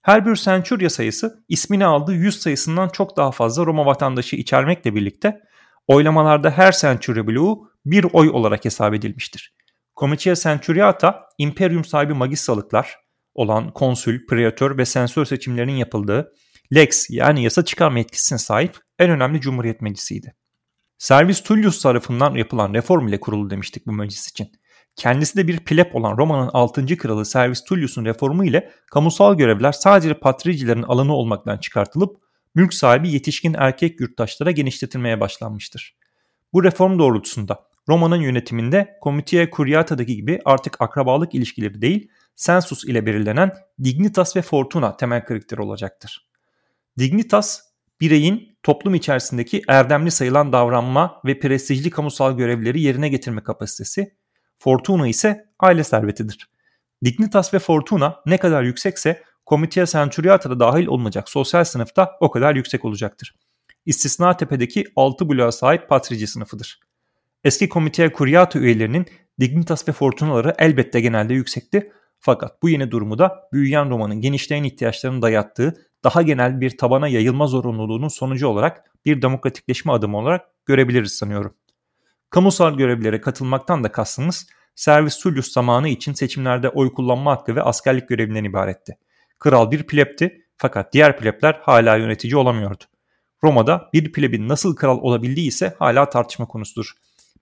Her 0.03 0.27
bir 0.27 0.37
Centuria 0.37 0.91
sayısı 0.91 1.45
ismini 1.49 1.87
aldığı 1.87 2.15
100 2.15 2.41
sayısından 2.41 2.89
çok 2.89 3.17
daha 3.17 3.31
fazla 3.31 3.67
Roma 3.67 3.87
vatandaşı 3.87 4.37
içermekle 4.37 4.95
birlikte 4.95 5.41
oylamalarda 5.87 6.51
her 6.51 6.73
Centuria 6.73 7.27
bloğu 7.27 7.71
bir 7.87 8.07
oy 8.13 8.31
olarak 8.31 8.65
hesap 8.65 8.95
edilmiştir. 8.95 9.55
Comitia 9.97 10.35
Centuriata, 10.35 11.29
imperium 11.39 11.85
sahibi 11.85 12.15
magistralıklar 12.15 13.04
olan 13.35 13.71
konsül, 13.73 14.27
preatör 14.27 14.79
ve 14.79 14.85
sensör 14.85 15.25
seçimlerinin 15.25 15.77
yapıldığı 15.77 16.33
lex 16.75 17.11
yani 17.11 17.45
yasa 17.45 17.65
çıkarma 17.65 17.99
yetkisine 17.99 18.39
sahip 18.39 18.79
en 18.99 19.11
önemli 19.11 19.41
cumhuriyet 19.41 19.81
meclisiydi. 19.81 20.35
Servis 20.99 21.43
Tullius 21.43 21.83
tarafından 21.83 22.35
yapılan 22.35 22.75
reform 22.75 23.09
ile 23.09 23.21
kuruldu 23.21 23.51
demiştik 23.51 23.87
bu 23.87 23.93
meclis 23.93 24.29
için. 24.29 24.53
Kendisi 24.97 25.37
de 25.37 25.49
bir 25.49 25.59
pleb 25.59 25.95
olan 25.95 26.17
Roma'nın 26.17 26.51
6. 26.53 26.97
kralı 26.97 27.27
Servis 27.27 27.65
Tullius'un 27.65 28.05
reformu 28.05 28.45
ile 28.45 28.71
kamusal 28.93 29.37
görevler 29.37 29.73
sadece 29.73 30.15
patricilerin 30.15 30.83
alanı 30.83 31.15
olmaktan 31.15 31.59
çıkartılıp 31.59 32.17
mülk 32.55 32.75
sahibi 32.75 33.11
yetişkin 33.11 33.55
erkek 33.59 34.01
yurttaşlara 34.01 34.51
genişletilmeye 34.51 35.21
başlanmıştır. 35.21 35.97
Bu 36.53 36.65
reform 36.65 36.99
doğrultusunda 36.99 37.61
Roma'nın 37.89 38.21
yönetiminde 38.21 38.99
Comitia 39.03 39.47
Curiata'daki 39.57 40.17
gibi 40.17 40.41
artık 40.45 40.81
akrabalık 40.81 41.35
ilişkileri 41.35 41.83
değil, 41.83 42.09
sensus 42.35 42.85
ile 42.85 43.07
belirlenen 43.07 43.53
dignitas 43.85 44.37
ve 44.37 44.43
fortuna 44.43 44.97
temel 44.97 45.25
kriter 45.25 45.59
olacaktır. 45.59 46.29
Dignitas, 46.99 47.61
bireyin 48.01 48.59
toplum 48.63 48.95
içerisindeki 48.95 49.63
erdemli 49.69 50.11
sayılan 50.11 50.53
davranma 50.53 51.21
ve 51.25 51.39
prestijli 51.39 51.91
kamusal 51.91 52.37
görevleri 52.37 52.81
yerine 52.81 53.09
getirme 53.09 53.43
kapasitesi, 53.43 54.17
fortuna 54.59 55.09
ise 55.09 55.45
aile 55.59 55.85
servetidir. 55.85 56.51
Dignitas 57.05 57.55
ve 57.55 57.59
fortuna 57.59 58.17
ne 58.27 58.39
kadar 58.39 58.63
yüksekse 58.63 59.23
Comitia 59.47 59.87
Centuriata 59.87 60.51
da 60.51 60.61
dahil 60.61 60.87
olunacak 60.87 61.29
sosyal 61.29 61.65
sınıfta 61.65 62.17
o 62.21 62.31
kadar 62.31 62.55
yüksek 62.55 62.85
olacaktır. 62.85 63.35
İstisna 63.87 64.37
tepedeki 64.37 64.85
6 64.97 65.29
bloğa 65.29 65.53
sahip 65.53 65.89
patrici 65.89 66.27
sınıfıdır. 66.27 66.81
Eski 67.45 67.69
Comitia 67.69 68.11
Curiata 68.13 68.59
üyelerinin 68.59 69.07
Dignitas 69.41 69.89
ve 69.89 69.93
Fortunaları 69.93 70.55
elbette 70.59 71.01
genelde 71.01 71.35
yüksekti 71.35 71.93
fakat 72.25 72.63
bu 72.63 72.69
yeni 72.69 72.91
durumu 72.91 73.19
da 73.19 73.49
büyüyen 73.53 73.91
romanın 73.91 74.21
genişleyen 74.21 74.65
ihtiyaçlarını 74.65 75.23
dayattığı 75.23 75.75
daha 76.05 76.23
genel 76.23 76.61
bir 76.61 76.79
tabana 76.79 77.09
yayılma 77.09 77.47
zorunluluğunun 77.47 78.09
sonucu 78.09 78.49
olarak 78.49 78.91
bir 79.05 79.23
demokratikleşme 79.23 79.93
adımı 79.93 80.19
olarak 80.19 80.47
görebiliriz 80.67 81.13
sanıyorum. 81.13 81.55
Kamusal 82.31 82.77
görevlere 82.77 83.21
katılmaktan 83.21 83.85
da 83.85 83.93
kastımız 83.93 84.47
servis 84.75 85.19
Tullius 85.19 85.53
zamanı 85.53 85.89
için 85.89 86.13
seçimlerde 86.13 86.69
oy 86.69 86.93
kullanma 86.93 87.33
hakkı 87.33 87.57
ve 87.57 87.63
askerlik 87.63 88.09
görevinden 88.09 88.45
ibaretti. 88.45 88.99
Kral 89.39 89.71
bir 89.71 89.83
plebti 89.83 90.43
fakat 90.57 90.93
diğer 90.93 91.19
plebler 91.19 91.61
hala 91.63 91.97
yönetici 91.97 92.37
olamıyordu. 92.37 92.85
Roma'da 93.43 93.91
bir 93.93 94.13
plebin 94.13 94.49
nasıl 94.49 94.77
kral 94.77 94.99
olabildiği 94.99 95.49
ise 95.49 95.75
hala 95.79 96.09
tartışma 96.09 96.47
konusudur. 96.47 96.93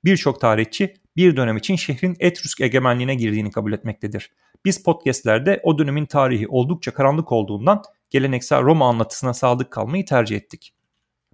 Birçok 0.05 0.41
tarihçi 0.41 0.95
bir 1.17 1.37
dönem 1.37 1.57
için 1.57 1.77
şehrin 1.77 2.17
Etrusk 2.21 2.61
egemenliğine 2.61 3.15
girdiğini 3.15 3.51
kabul 3.51 3.73
etmektedir. 3.73 4.31
Biz 4.65 4.83
podcastlerde 4.83 5.61
o 5.63 5.79
dönemin 5.79 6.07
tarihi 6.07 6.49
oldukça 6.49 6.95
karanlık 6.95 7.33
olduğundan 7.33 7.83
geleneksel 8.11 8.63
Roma 8.63 8.89
anlatısına 8.89 9.35
sadık 9.35 9.71
kalmayı 9.71 10.05
tercih 10.07 10.37
ettik. 10.37 10.75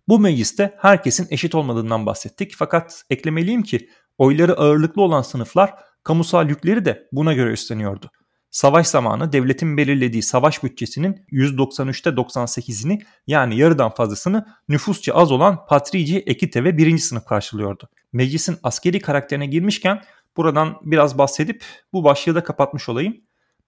Bu 0.08 0.18
mecliste 0.18 0.74
herkesin 0.78 1.26
eşit 1.30 1.54
olmadığından 1.54 2.06
bahsettik 2.06 2.54
fakat 2.56 3.04
eklemeliyim 3.10 3.62
ki 3.62 3.88
oyları 4.18 4.58
ağırlıklı 4.58 5.02
olan 5.02 5.22
sınıflar 5.22 5.74
kamusal 6.02 6.48
yükleri 6.48 6.84
de 6.84 7.08
buna 7.12 7.32
göre 7.32 7.52
üstleniyordu. 7.52 8.10
Savaş 8.50 8.86
zamanı 8.86 9.32
devletin 9.32 9.76
belirlediği 9.76 10.22
savaş 10.22 10.62
bütçesinin 10.62 11.24
%93'te 11.32 12.10
98'ini 12.10 13.02
yani 13.26 13.56
yarıdan 13.56 13.94
fazlasını 13.94 14.46
nüfusça 14.68 15.14
az 15.14 15.32
olan 15.32 15.66
Patrici, 15.66 16.18
Ekite 16.18 16.64
ve 16.64 16.78
birinci 16.78 17.02
sınıf 17.02 17.24
karşılıyordu. 17.24 17.88
Meclisin 18.12 18.58
askeri 18.62 19.00
karakterine 19.00 19.46
girmişken 19.46 20.02
buradan 20.38 20.76
biraz 20.82 21.18
bahsedip 21.18 21.64
bu 21.92 22.04
başlığı 22.04 22.34
da 22.34 22.44
kapatmış 22.44 22.88
olayım. 22.88 23.16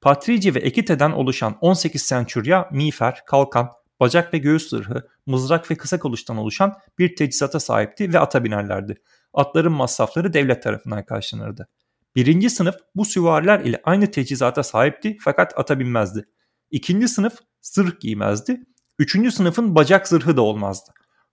Patrici 0.00 0.54
ve 0.54 0.58
Ekite'den 0.58 1.10
oluşan 1.10 1.58
18 1.60 2.08
Centuria, 2.08 2.68
miğfer, 2.72 3.22
kalkan, 3.26 3.70
bacak 4.00 4.34
ve 4.34 4.38
göğüs 4.38 4.68
zırhı, 4.68 5.08
mızrak 5.26 5.70
ve 5.70 5.74
kısa 5.74 5.98
kılıçtan 5.98 6.36
oluşan 6.36 6.74
bir 6.98 7.16
teçhizata 7.16 7.60
sahipti 7.60 8.12
ve 8.12 8.18
ata 8.18 8.44
binerlerdi. 8.44 9.02
Atların 9.34 9.72
masrafları 9.72 10.32
devlet 10.32 10.62
tarafından 10.62 11.04
karşılanırdı. 11.04 11.68
Birinci 12.16 12.50
sınıf 12.50 12.74
bu 12.94 13.04
süvariler 13.04 13.60
ile 13.60 13.80
aynı 13.84 14.10
teçhizata 14.10 14.62
sahipti 14.62 15.16
fakat 15.20 15.58
ata 15.58 15.78
binmezdi. 15.78 16.24
İkinci 16.70 17.08
sınıf 17.08 17.38
zırh 17.62 18.00
giymezdi. 18.00 18.60
Üçüncü 18.98 19.32
sınıfın 19.32 19.74
bacak 19.74 20.08
zırhı 20.08 20.36
da 20.36 20.42
olmazdı. 20.42 20.90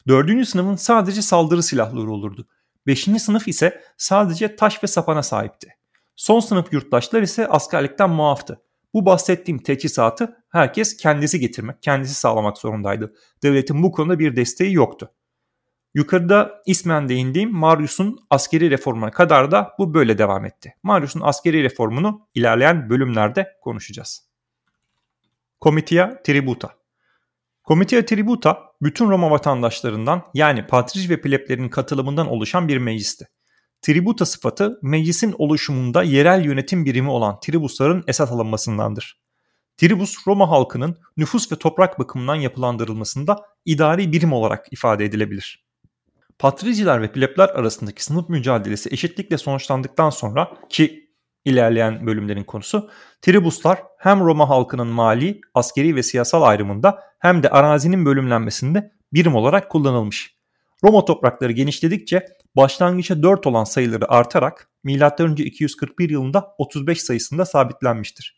Dördüncü 0.07 0.45
sınıfın 0.45 0.75
sadece 0.75 1.21
saldırı 1.21 1.63
silahları 1.63 2.11
olurdu. 2.11 2.47
Beşinci 2.87 3.19
sınıf 3.19 3.47
ise 3.47 3.81
sadece 3.97 4.55
taş 4.55 4.83
ve 4.83 4.87
sapana 4.87 5.23
sahipti. 5.23 5.75
Son 6.15 6.39
sınıf 6.39 6.73
yurttaşlar 6.73 7.21
ise 7.21 7.47
askerlikten 7.47 8.09
muaftı. 8.09 8.61
Bu 8.93 9.05
bahsettiğim 9.05 9.59
teçhizatı 9.59 10.43
herkes 10.49 10.97
kendisi 10.97 11.39
getirmek, 11.39 11.83
kendisi 11.83 12.13
sağlamak 12.13 12.57
zorundaydı. 12.57 13.13
Devletin 13.43 13.83
bu 13.83 13.91
konuda 13.91 14.19
bir 14.19 14.35
desteği 14.35 14.73
yoktu. 14.73 15.11
Yukarıda 15.93 16.61
ismen 16.65 17.09
değindiğim 17.09 17.53
Marius'un 17.53 18.19
askeri 18.29 18.69
reformuna 18.69 19.11
kadar 19.11 19.51
da 19.51 19.73
bu 19.79 19.93
böyle 19.93 20.17
devam 20.17 20.45
etti. 20.45 20.75
Marius'un 20.83 21.21
askeri 21.21 21.63
reformunu 21.63 22.27
ilerleyen 22.35 22.89
bölümlerde 22.89 23.57
konuşacağız. 23.61 24.27
Comitia 25.61 26.21
Tributa 26.23 26.75
Comitia 27.67 28.05
Tributa 28.05 28.66
bütün 28.81 29.09
Roma 29.09 29.31
vatandaşlarından 29.31 30.23
yani 30.33 30.67
patrici 30.67 31.09
ve 31.09 31.21
pleblerin 31.21 31.69
katılımından 31.69 32.27
oluşan 32.27 32.67
bir 32.67 32.77
meclisti. 32.77 33.27
Tributa 33.81 34.25
sıfatı 34.25 34.79
meclisin 34.81 35.35
oluşumunda 35.37 36.03
yerel 36.03 36.45
yönetim 36.45 36.85
birimi 36.85 37.09
olan 37.09 37.39
tribusların 37.39 38.03
esas 38.07 38.31
alınmasındandır. 38.31 39.21
Tribus 39.77 40.27
Roma 40.27 40.49
halkının 40.49 40.97
nüfus 41.17 41.51
ve 41.51 41.55
toprak 41.55 41.99
bakımından 41.99 42.35
yapılandırılmasında 42.35 43.45
idari 43.65 44.11
birim 44.11 44.33
olarak 44.33 44.65
ifade 44.71 45.05
edilebilir. 45.05 45.67
Patriciler 46.39 47.01
ve 47.01 47.11
plebler 47.11 47.49
arasındaki 47.49 48.03
sınıf 48.03 48.29
mücadelesi 48.29 48.89
eşitlikle 48.89 49.37
sonuçlandıktan 49.37 50.09
sonra 50.09 50.51
ki 50.69 51.09
ilerleyen 51.45 52.07
bölümlerin 52.07 52.43
konusu 52.43 52.89
tribuslar 53.21 53.83
hem 53.97 54.19
Roma 54.19 54.49
halkının 54.49 54.87
mali, 54.87 55.41
askeri 55.53 55.95
ve 55.95 56.03
siyasal 56.03 56.41
ayrımında 56.41 56.99
hem 57.19 57.43
de 57.43 57.49
arazinin 57.49 58.05
bölümlenmesinde 58.05 58.91
birim 59.13 59.35
olarak 59.35 59.71
kullanılmış. 59.71 60.37
Roma 60.83 61.05
toprakları 61.05 61.51
genişledikçe 61.51 62.25
başlangıçta 62.55 63.23
4 63.23 63.47
olan 63.47 63.63
sayıları 63.63 64.11
artarak 64.11 64.69
M.Ö. 64.83 65.35
241 65.35 66.09
yılında 66.09 66.55
35 66.57 67.01
sayısında 67.01 67.45
sabitlenmiştir. 67.45 68.37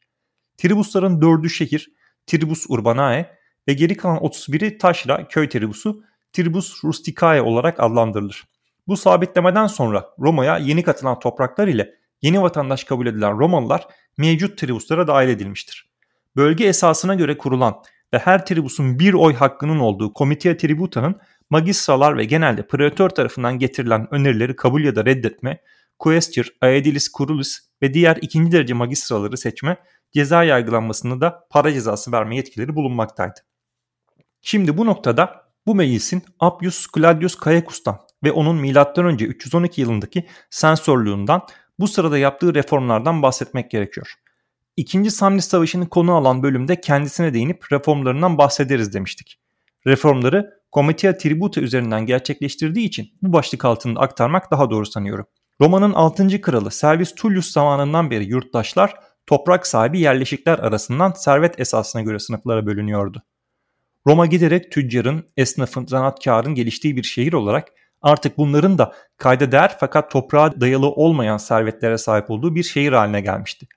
Tribusların 0.57 1.21
4'ü 1.21 1.49
şehir, 1.49 1.91
Tribus 2.27 2.65
Urbanae 2.69 3.35
ve 3.67 3.73
geri 3.73 3.97
kalan 3.97 4.17
31'i 4.17 4.77
taşra, 4.77 5.27
köy 5.27 5.49
tribusu 5.49 6.03
Tribus 6.33 6.83
Rusticae 6.83 7.41
olarak 7.41 7.79
adlandırılır. 7.79 8.43
Bu 8.87 8.97
sabitlemeden 8.97 9.67
sonra 9.67 10.09
Roma'ya 10.19 10.57
yeni 10.57 10.83
katılan 10.83 11.19
topraklar 11.19 11.67
ile 11.67 11.95
yeni 12.21 12.41
vatandaş 12.41 12.83
kabul 12.83 13.07
edilen 13.07 13.39
Romalılar 13.39 13.87
mevcut 14.17 14.57
tribuslara 14.57 15.07
dahil 15.07 15.29
edilmiştir. 15.29 15.89
Bölge 16.35 16.65
esasına 16.65 17.15
göre 17.15 17.37
kurulan 17.37 17.83
ve 18.13 18.17
her 18.17 18.45
tribusun 18.45 18.99
bir 18.99 19.13
oy 19.13 19.33
hakkının 19.33 19.79
olduğu 19.79 20.13
Comitia 20.13 20.57
Tributa'nın 20.57 21.15
magistralar 21.49 22.17
ve 22.17 22.25
genelde 22.25 22.67
pretor 22.67 23.09
tarafından 23.09 23.59
getirilen 23.59 24.07
önerileri 24.13 24.55
kabul 24.55 24.83
ya 24.83 24.95
da 24.95 25.05
reddetme, 25.05 25.61
quaestor, 25.99 26.45
aedilis 26.61 27.11
curulis 27.17 27.59
ve 27.81 27.93
diğer 27.93 28.17
ikinci 28.21 28.51
derece 28.51 28.73
magistraları 28.73 29.37
seçme, 29.37 29.77
ceza 30.13 30.43
yargılanmasında 30.43 31.21
da 31.21 31.47
para 31.49 31.73
cezası 31.73 32.11
verme 32.11 32.35
yetkileri 32.35 32.75
bulunmaktaydı. 32.75 33.39
Şimdi 34.41 34.77
bu 34.77 34.85
noktada 34.85 35.49
bu 35.65 35.75
meclisin 35.75 36.23
Appius 36.39 36.87
Claudius 36.95 37.37
Caecus'tan 37.45 37.99
ve 38.23 38.31
onun 38.31 38.55
M.Ö. 38.55 39.11
312 39.11 39.81
yılındaki 39.81 40.27
sensörlüğünden 40.49 41.41
bu 41.79 41.87
sırada 41.87 42.17
yaptığı 42.17 42.55
reformlardan 42.55 43.21
bahsetmek 43.21 43.71
gerekiyor. 43.71 44.13
İkinci 44.79 45.11
Samnis 45.11 45.47
Savaşı'nı 45.47 45.89
konu 45.89 46.15
alan 46.15 46.43
bölümde 46.43 46.81
kendisine 46.81 47.33
değinip 47.33 47.71
reformlarından 47.71 48.37
bahsederiz 48.37 48.93
demiştik. 48.93 49.39
Reformları 49.87 50.49
Comitia 50.73 51.17
Tributa 51.17 51.61
üzerinden 51.61 52.05
gerçekleştirdiği 52.05 52.87
için 52.87 53.07
bu 53.21 53.33
başlık 53.33 53.65
altında 53.65 53.99
aktarmak 53.99 54.51
daha 54.51 54.69
doğru 54.69 54.85
sanıyorum. 54.85 55.25
Roma'nın 55.61 55.93
6. 55.93 56.41
kralı 56.41 56.71
Servis 56.71 57.15
Tullius 57.15 57.51
zamanından 57.51 58.11
beri 58.11 58.25
yurttaşlar 58.25 58.93
toprak 59.27 59.67
sahibi 59.67 59.99
yerleşikler 59.99 60.59
arasından 60.59 61.11
servet 61.11 61.59
esasına 61.59 62.01
göre 62.01 62.19
sınıflara 62.19 62.65
bölünüyordu. 62.65 63.23
Roma 64.07 64.25
giderek 64.25 64.71
tüccarın, 64.71 65.25
esnafın, 65.37 65.85
zanaatkarın 65.85 66.55
geliştiği 66.55 66.97
bir 66.97 67.03
şehir 67.03 67.33
olarak 67.33 67.67
artık 68.01 68.37
bunların 68.37 68.77
da 68.77 68.93
kayda 69.17 69.51
değer 69.51 69.77
fakat 69.79 70.11
toprağa 70.11 70.61
dayalı 70.61 70.87
olmayan 70.89 71.37
servetlere 71.37 71.97
sahip 71.97 72.31
olduğu 72.31 72.55
bir 72.55 72.63
şehir 72.63 72.93
haline 72.93 73.21
gelmişti. 73.21 73.67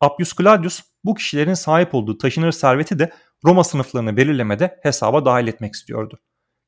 Appius 0.00 0.36
Claudius 0.36 0.80
bu 1.04 1.14
kişilerin 1.14 1.54
sahip 1.54 1.94
olduğu 1.94 2.18
taşınır 2.18 2.52
serveti 2.52 2.98
de 2.98 3.12
Roma 3.44 3.64
sınıflarını 3.64 4.16
belirlemede 4.16 4.78
hesaba 4.82 5.24
dahil 5.24 5.46
etmek 5.46 5.74
istiyordu. 5.74 6.18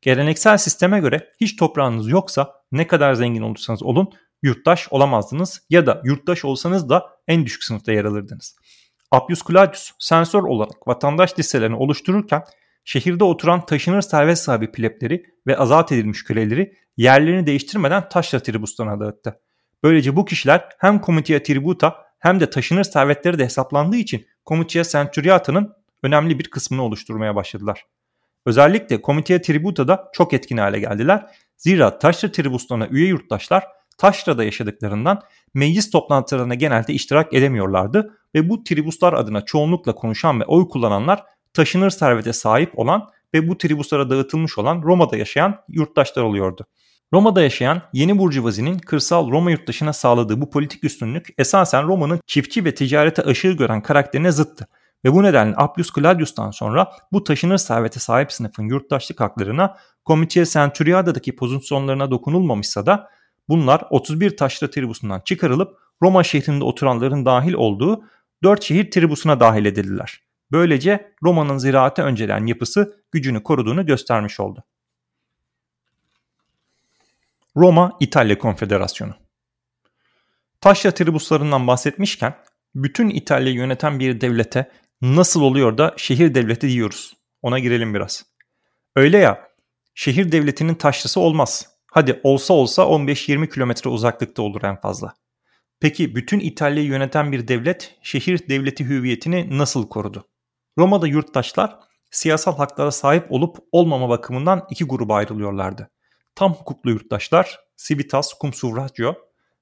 Geleneksel 0.01 0.59
sisteme 0.59 1.01
göre 1.01 1.31
hiç 1.41 1.57
toprağınız 1.57 2.09
yoksa 2.09 2.53
ne 2.73 2.87
kadar 2.87 3.15
zengin 3.15 3.43
olursanız 3.43 3.83
olun 3.83 4.13
yurttaş 4.43 4.89
olamazdınız 4.93 5.67
ya 5.71 5.87
da 5.87 6.03
yurttaş 6.05 6.45
olsanız 6.45 6.89
da 6.89 7.07
en 7.29 7.47
düşük 7.47 7.65
sınıfta 7.65 7.93
yer 7.93 8.05
alırdınız. 8.05 8.57
Appius 9.11 9.43
Claudius 9.49 9.91
sensör 9.99 10.43
olarak 10.43 10.89
vatandaş 10.89 11.39
listelerini 11.39 11.77
oluştururken 11.77 12.43
şehirde 12.85 13.25
oturan 13.25 13.67
taşınır 13.67 14.03
servet 14.03 14.39
sahibi 14.39 14.73
plebleri 14.73 15.23
ve 15.47 15.57
azat 15.57 15.93
edilmiş 15.93 16.25
köleleri 16.25 16.73
yerlerini 16.97 17.47
değiştirmeden 17.47 18.09
taşra 18.09 18.41
tribuslarına 18.41 19.01
dağıttı. 19.01 19.41
Böylece 19.83 20.17
bu 20.17 20.25
kişiler 20.25 20.69
hem 20.79 21.01
komitia 21.01 21.43
tributa 21.43 22.10
hem 22.21 22.41
de 22.41 22.51
taşınır 22.51 22.85
servetleri 22.85 23.39
de 23.39 23.45
hesaplandığı 23.45 23.97
için 23.97 24.27
komitia 24.45 24.83
centuriata'nın 24.85 25.73
önemli 26.03 26.39
bir 26.39 26.51
kısmını 26.51 26.83
oluşturmaya 26.83 27.37
başladılar. 27.37 27.85
Özellikle 28.47 29.03
komitea 29.03 29.41
tributa'da 29.41 30.11
çok 30.13 30.33
etkin 30.33 30.57
hale 30.57 30.81
geldiler. 30.81 31.27
Zira 31.57 31.99
taşra 31.99 32.33
tribuslarına 32.33 32.87
üye 32.87 33.07
yurttaşlar 33.07 33.65
taşrada 33.99 34.45
yaşadıklarından 34.45 35.23
meclis 35.55 35.91
toplantılarına 35.91 36.55
genelde 36.55 36.93
iştirak 36.93 37.35
edemiyorlardı 37.35 38.19
ve 38.35 38.49
bu 38.49 38.65
tribuslar 38.65 39.13
adına 39.13 39.45
çoğunlukla 39.45 39.95
konuşan 39.95 40.41
ve 40.41 40.45
oy 40.45 40.69
kullananlar 40.69 41.25
taşınır 41.53 41.91
servete 41.91 42.33
sahip 42.33 42.79
olan 42.79 43.09
ve 43.35 43.49
bu 43.49 43.59
tribuslara 43.59 44.11
dağıtılmış 44.11 44.59
olan 44.59 44.83
Roma'da 44.83 45.17
yaşayan 45.17 45.65
yurttaşlar 45.69 46.23
oluyordu. 46.23 46.67
Roma'da 47.13 47.43
yaşayan 47.43 47.83
yeni 47.93 48.19
burjuvazinin 48.19 48.79
kırsal 48.79 49.31
Roma 49.31 49.51
yurttaşına 49.51 49.93
sağladığı 49.93 50.41
bu 50.41 50.51
politik 50.51 50.85
üstünlük 50.85 51.29
esasen 51.39 51.87
Roma'nın 51.87 52.21
çiftçi 52.27 52.65
ve 52.65 52.75
ticarete 52.75 53.23
aşırı 53.23 53.53
gören 53.53 53.83
karakterine 53.83 54.33
zıttı. 54.33 54.67
Ve 55.05 55.13
bu 55.13 55.23
nedenle 55.23 55.55
Appius 55.57 55.93
Claudius'tan 55.95 56.51
sonra 56.51 56.93
bu 57.13 57.25
taşınır 57.25 57.59
servete 57.59 58.01
sahip 58.01 58.33
sınıfın 58.33 58.63
yurttaşlık 58.63 59.21
haklarına 59.21 59.77
Comitia 60.07 60.45
Centuriada'daki 60.45 61.37
pozisyonlarına 61.37 62.11
dokunulmamışsa 62.11 62.87
da 62.87 63.11
bunlar 63.49 63.83
31 63.91 64.37
taşra 64.37 64.71
tribusundan 64.71 65.21
çıkarılıp 65.21 65.79
Roma 66.03 66.25
şehrinde 66.25 66.65
oturanların 66.65 67.25
dahil 67.25 67.53
olduğu 67.53 68.05
4 68.43 68.63
şehir 68.63 68.91
tribusuna 68.91 69.41
dahil 69.41 69.65
edildiler. 69.65 70.21
Böylece 70.53 71.13
Roma'nın 71.23 71.59
ziraate 71.59 72.03
öncelen 72.03 72.47
yapısı 72.47 72.97
gücünü 73.13 73.43
koruduğunu 73.43 73.87
göstermiş 73.87 74.41
oldu. 74.41 74.65
Roma-İtalya 77.57 78.39
Konfederasyonu 78.39 79.15
Taşra 80.61 80.91
tribuslarından 80.91 81.67
bahsetmişken 81.67 82.35
bütün 82.75 83.09
İtalya'yı 83.09 83.57
yöneten 83.57 84.01
bir 84.01 84.21
devlete 84.21 84.71
nasıl 85.03 85.43
oluyor 85.43 85.79
da 85.79 85.95
şehir 85.97 86.35
devleti 86.35 86.69
diyoruz? 86.69 87.17
Ona 87.43 87.59
girelim 87.59 87.95
biraz. 87.95 88.25
Öyle 88.97 89.19
ya 89.19 89.49
şehir 89.95 90.33
devletinin 90.33 90.75
taşrası 90.75 91.21
olmaz. 91.21 91.69
Hadi 91.93 92.21
olsa 92.23 92.55
olsa 92.55 92.83
15-20 92.83 93.49
kilometre 93.49 93.91
uzaklıkta 93.91 94.43
olur 94.43 94.63
en 94.63 94.81
fazla. 94.81 95.15
Peki 95.81 96.17
bütün 96.17 96.41
İtalya'yı 96.41 96.89
yöneten 96.89 97.33
bir 97.33 97.49
devlet 97.49 97.99
şehir 98.03 98.49
devleti 98.49 98.85
hüviyetini 98.85 99.59
nasıl 99.59 99.89
korudu? 99.89 100.29
Roma'da 100.79 101.07
yurttaşlar 101.07 101.79
siyasal 102.11 102.57
haklara 102.57 102.91
sahip 102.91 103.33
olup 103.33 103.57
olmama 103.73 104.09
bakımından 104.09 104.67
iki 104.71 104.85
gruba 104.85 105.15
ayrılıyorlardı. 105.15 105.91
Tam 106.35 106.53
hukuklu 106.53 106.91
yurttaşlar 106.91 107.61
civitas 107.77 108.33
cum 108.41 108.53
suffragio 108.53 109.15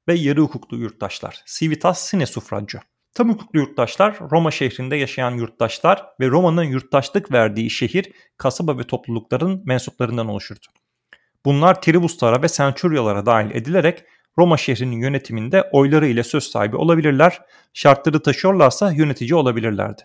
ve 0.08 0.14
yarı 0.14 0.40
hukuklu 0.40 0.76
yurttaşlar 0.76 1.42
civitas 1.46 2.00
sine 2.00 2.26
suffragio. 2.26 2.80
Tam 3.14 3.28
hukuklu 3.28 3.60
yurttaşlar 3.60 4.18
Roma 4.30 4.50
şehrinde 4.50 4.96
yaşayan 4.96 5.30
yurttaşlar 5.30 6.06
ve 6.20 6.28
Roma'nın 6.28 6.64
yurttaşlık 6.64 7.32
verdiği 7.32 7.70
şehir, 7.70 8.12
kasaba 8.36 8.78
ve 8.78 8.82
toplulukların 8.82 9.62
mensuplarından 9.66 10.28
oluşurdu. 10.28 10.66
Bunlar 11.44 11.82
tribuslara 11.82 12.42
ve 12.42 12.48
centuryalara 12.48 13.26
dahil 13.26 13.50
edilerek 13.50 14.04
Roma 14.38 14.56
şehrinin 14.56 15.00
yönetiminde 15.00 15.70
oyları 15.72 16.06
ile 16.06 16.22
söz 16.22 16.44
sahibi 16.44 16.76
olabilirler, 16.76 17.40
şartları 17.74 18.22
taşıyorlarsa 18.22 18.92
yönetici 18.92 19.34
olabilirlerdi. 19.34 20.02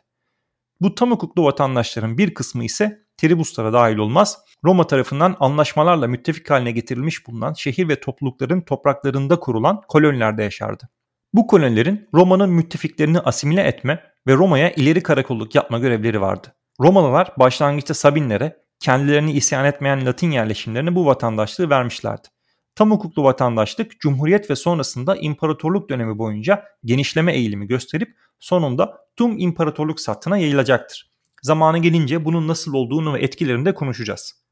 Bu 0.82 0.95
tam 0.95 1.12
hukuklu 1.12 1.43
vatandaşların 1.43 2.17
bir 2.17 2.34
kısmı 2.34 2.65
ise 2.65 3.03
tribuslara 3.17 3.73
dahil 3.73 3.97
olmaz, 3.97 4.39
Roma 4.65 4.88
tarafından 4.88 5.36
anlaşmalarla 5.39 6.08
müttefik 6.08 6.49
haline 6.49 6.71
getirilmiş 6.71 7.28
bulunan 7.28 7.54
şehir 7.54 7.89
ve 7.89 7.99
toplulukların 7.99 8.62
topraklarında 8.62 9.39
kurulan 9.39 9.82
kolonilerde 9.88 10.43
yaşardı. 10.43 10.89
Bu 11.34 11.47
kolonilerin 11.47 12.10
Roma'nın 12.13 12.49
müttefiklerini 12.49 13.19
asimile 13.19 13.62
etme 13.62 14.04
ve 14.28 14.34
Roma'ya 14.34 14.71
ileri 14.71 15.04
karakolluk 15.04 15.56
yapma 15.56 15.80
görevleri 15.80 16.21
vardı. 16.21 16.56
Romalılar 16.82 17.34
başlangıçta 17.39 17.93
Sabinlere 17.93 18.58
kendilerini 18.80 19.32
isyan 19.32 19.65
etmeyen 19.65 20.06
Latin 20.06 20.32
yerleşimlerine 20.32 20.95
bu 20.95 21.06
vatandaşlığı 21.06 21.69
vermişlerdi. 21.69 22.28
Tam 22.76 22.91
hukuklu 22.91 23.23
vatandaşlık 23.23 23.99
Cumhuriyet 23.99 24.49
ve 24.49 24.56
sonrasında 24.56 25.15
imparatorluk 25.15 25.89
dönemi 25.89 26.17
boyunca 26.17 26.65
genişleme 26.86 27.34
eğilimi 27.34 27.67
gösterip 27.67 28.15
sonunda 28.39 28.97
tüm 29.15 29.39
imparatorluk 29.39 29.99
sattına 29.99 30.38
yayılacaktır. 30.38 31.12
Zamanı 31.43 31.77
gelince 31.77 32.25
bunun 32.25 32.47
nasıl 32.47 32.73
olduğunu 32.73 33.13
ve 33.13 33.21
etkilerini 33.21 33.65
de 33.65 33.73
konuşacağız. 33.73 34.43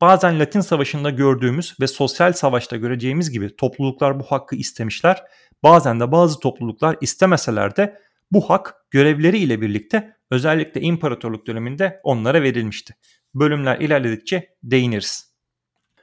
Bazen 0.00 0.40
Latin 0.40 0.60
Savaşı'nda 0.60 1.10
gördüğümüz 1.10 1.74
ve 1.80 1.86
sosyal 1.86 2.32
savaşta 2.32 2.76
göreceğimiz 2.76 3.30
gibi 3.30 3.56
topluluklar 3.56 4.20
bu 4.20 4.24
hakkı 4.24 4.56
istemişler. 4.56 5.22
Bazen 5.62 6.00
de 6.00 6.12
bazı 6.12 6.38
topluluklar 6.38 6.96
istemeseler 7.00 7.76
de 7.76 7.98
bu 8.30 8.50
hak 8.50 8.74
görevleri 8.90 9.38
ile 9.38 9.60
birlikte 9.60 10.16
özellikle 10.30 10.80
imparatorluk 10.80 11.46
döneminde 11.46 12.00
onlara 12.02 12.42
verilmişti. 12.42 12.94
Bölümler 13.34 13.80
ilerledikçe 13.80 14.48
değiniriz. 14.62 15.33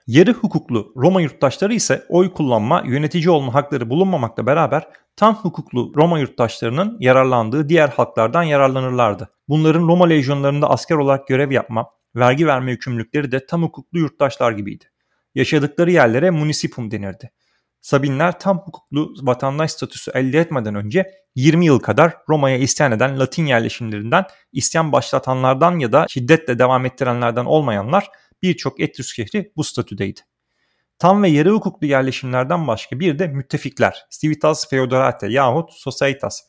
Yarı 0.07 0.33
hukuklu 0.33 0.93
Roma 0.95 1.21
yurttaşları 1.21 1.73
ise 1.73 2.05
oy 2.09 2.33
kullanma, 2.33 2.83
yönetici 2.85 3.29
olma 3.29 3.53
hakları 3.53 3.89
bulunmamakla 3.89 4.45
beraber 4.45 4.87
tam 5.15 5.35
hukuklu 5.35 5.93
Roma 5.95 6.19
yurttaşlarının 6.19 6.97
yararlandığı 6.99 7.69
diğer 7.69 7.89
haklardan 7.89 8.43
yararlanırlardı. 8.43 9.29
Bunların 9.49 9.87
Roma 9.87 10.07
lejyonlarında 10.07 10.69
asker 10.69 10.95
olarak 10.95 11.27
görev 11.27 11.51
yapma, 11.51 11.89
vergi 12.15 12.47
verme 12.47 12.71
yükümlülükleri 12.71 13.31
de 13.31 13.45
tam 13.45 13.63
hukuklu 13.63 13.99
yurttaşlar 13.99 14.51
gibiydi. 14.51 14.85
Yaşadıkları 15.35 15.91
yerlere 15.91 16.29
munisipum 16.29 16.91
denirdi. 16.91 17.31
Sabinler 17.81 18.39
tam 18.39 18.57
hukuklu 18.59 19.13
vatandaş 19.21 19.71
statüsü 19.71 20.11
elde 20.11 20.39
etmeden 20.39 20.75
önce 20.75 21.11
20 21.35 21.65
yıl 21.65 21.79
kadar 21.79 22.17
Roma'ya 22.29 22.57
isyan 22.57 22.91
eden 22.91 23.19
Latin 23.19 23.45
yerleşimlerinden 23.45 24.25
isyan 24.53 24.91
başlatanlardan 24.91 25.79
ya 25.79 25.91
da 25.91 26.05
şiddetle 26.09 26.59
devam 26.59 26.85
ettirenlerden 26.85 27.45
olmayanlar 27.45 28.09
birçok 28.43 28.79
Etrüsk 28.79 29.15
şehri 29.15 29.51
bu 29.55 29.63
statüdeydi. 29.63 30.21
Tam 30.99 31.23
ve 31.23 31.29
yarı 31.29 31.51
hukuklu 31.51 31.87
yerleşimlerden 31.87 32.67
başka 32.67 32.99
bir 32.99 33.19
de 33.19 33.27
müttefikler, 33.27 34.05
Civitas 34.09 34.69
Feodorate 34.69 35.27
yahut 35.27 35.73
Societas, 35.73 36.41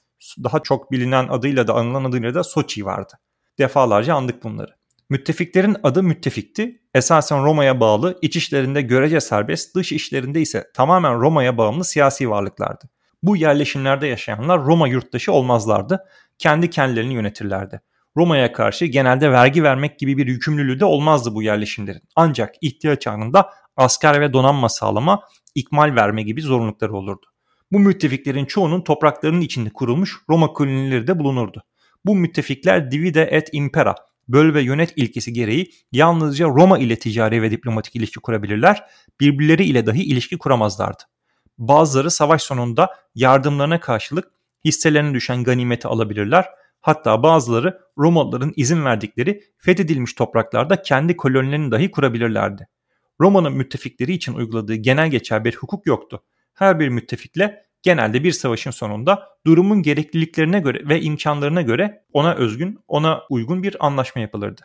daha 0.44 0.58
çok 0.62 0.92
bilinen 0.92 1.28
adıyla 1.28 1.66
da 1.66 1.74
anılan 1.74 2.04
adıyla 2.04 2.34
da 2.34 2.44
Sochi 2.44 2.86
vardı. 2.86 3.12
Defalarca 3.58 4.14
andık 4.14 4.44
bunları. 4.44 4.74
Müttefiklerin 5.08 5.76
adı 5.82 6.02
müttefikti. 6.02 6.82
Esasen 6.94 7.44
Roma'ya 7.44 7.80
bağlı, 7.80 8.18
iç 8.22 8.36
işlerinde 8.36 8.82
görece 8.82 9.20
serbest, 9.20 9.76
dış 9.76 9.92
işlerinde 9.92 10.40
ise 10.40 10.70
tamamen 10.74 11.20
Roma'ya 11.20 11.58
bağımlı 11.58 11.84
siyasi 11.84 12.30
varlıklardı. 12.30 12.84
Bu 13.22 13.36
yerleşimlerde 13.36 14.06
yaşayanlar 14.06 14.64
Roma 14.64 14.88
yurttaşı 14.88 15.32
olmazlardı. 15.32 16.04
Kendi 16.38 16.70
kendilerini 16.70 17.14
yönetirlerdi. 17.14 17.80
Roma'ya 18.16 18.52
karşı 18.52 18.84
genelde 18.84 19.32
vergi 19.32 19.62
vermek 19.62 19.98
gibi 19.98 20.18
bir 20.18 20.26
yükümlülüğü 20.26 20.80
de 20.80 20.84
olmazdı 20.84 21.34
bu 21.34 21.42
yerleşimlerin. 21.42 22.02
Ancak 22.16 22.54
ihtiyaç 22.60 23.06
anında 23.06 23.50
asker 23.76 24.20
ve 24.20 24.32
donanma 24.32 24.68
sağlama, 24.68 25.20
ikmal 25.54 25.94
verme 25.94 26.22
gibi 26.22 26.42
zorunlulukları 26.42 26.92
olurdu. 26.92 27.26
Bu 27.72 27.78
müttefiklerin 27.78 28.44
çoğunun 28.44 28.80
topraklarının 28.80 29.40
içinde 29.40 29.70
kurulmuş 29.70 30.16
Roma 30.30 30.52
kolonileri 30.52 31.06
de 31.06 31.18
bulunurdu. 31.18 31.62
Bu 32.04 32.14
müttefikler 32.14 32.90
divide 32.90 33.22
et 33.22 33.48
impera, 33.52 33.94
böl 34.28 34.54
ve 34.54 34.62
yönet 34.62 34.92
ilkesi 34.96 35.32
gereği 35.32 35.70
yalnızca 35.92 36.46
Roma 36.46 36.78
ile 36.78 36.96
ticari 36.96 37.42
ve 37.42 37.50
diplomatik 37.50 37.96
ilişki 37.96 38.20
kurabilirler, 38.20 38.84
birbirleri 39.20 39.64
ile 39.64 39.86
dahi 39.86 40.02
ilişki 40.02 40.38
kuramazlardı. 40.38 41.02
Bazıları 41.58 42.10
savaş 42.10 42.42
sonunda 42.42 42.94
yardımlarına 43.14 43.80
karşılık 43.80 44.30
hisselerine 44.64 45.14
düşen 45.14 45.44
ganimeti 45.44 45.88
alabilirler, 45.88 46.46
hatta 46.82 47.22
bazıları 47.22 47.80
Romalıların 47.98 48.52
izin 48.56 48.84
verdikleri 48.84 49.42
fethedilmiş 49.58 50.14
topraklarda 50.14 50.82
kendi 50.82 51.16
kolonilerini 51.16 51.70
dahi 51.70 51.90
kurabilirlerdi. 51.90 52.68
Roma'nın 53.20 53.52
müttefikleri 53.52 54.12
için 54.12 54.34
uyguladığı 54.34 54.74
genel 54.74 55.10
geçer 55.10 55.44
bir 55.44 55.56
hukuk 55.56 55.86
yoktu. 55.86 56.22
Her 56.54 56.80
bir 56.80 56.88
müttefikle 56.88 57.66
genelde 57.82 58.24
bir 58.24 58.32
savaşın 58.32 58.70
sonunda 58.70 59.28
durumun 59.46 59.82
gerekliliklerine 59.82 60.60
göre 60.60 60.88
ve 60.88 61.00
imkanlarına 61.00 61.62
göre 61.62 62.04
ona 62.12 62.34
özgün, 62.34 62.78
ona 62.88 63.22
uygun 63.30 63.62
bir 63.62 63.86
anlaşma 63.86 64.22
yapılırdı. 64.22 64.60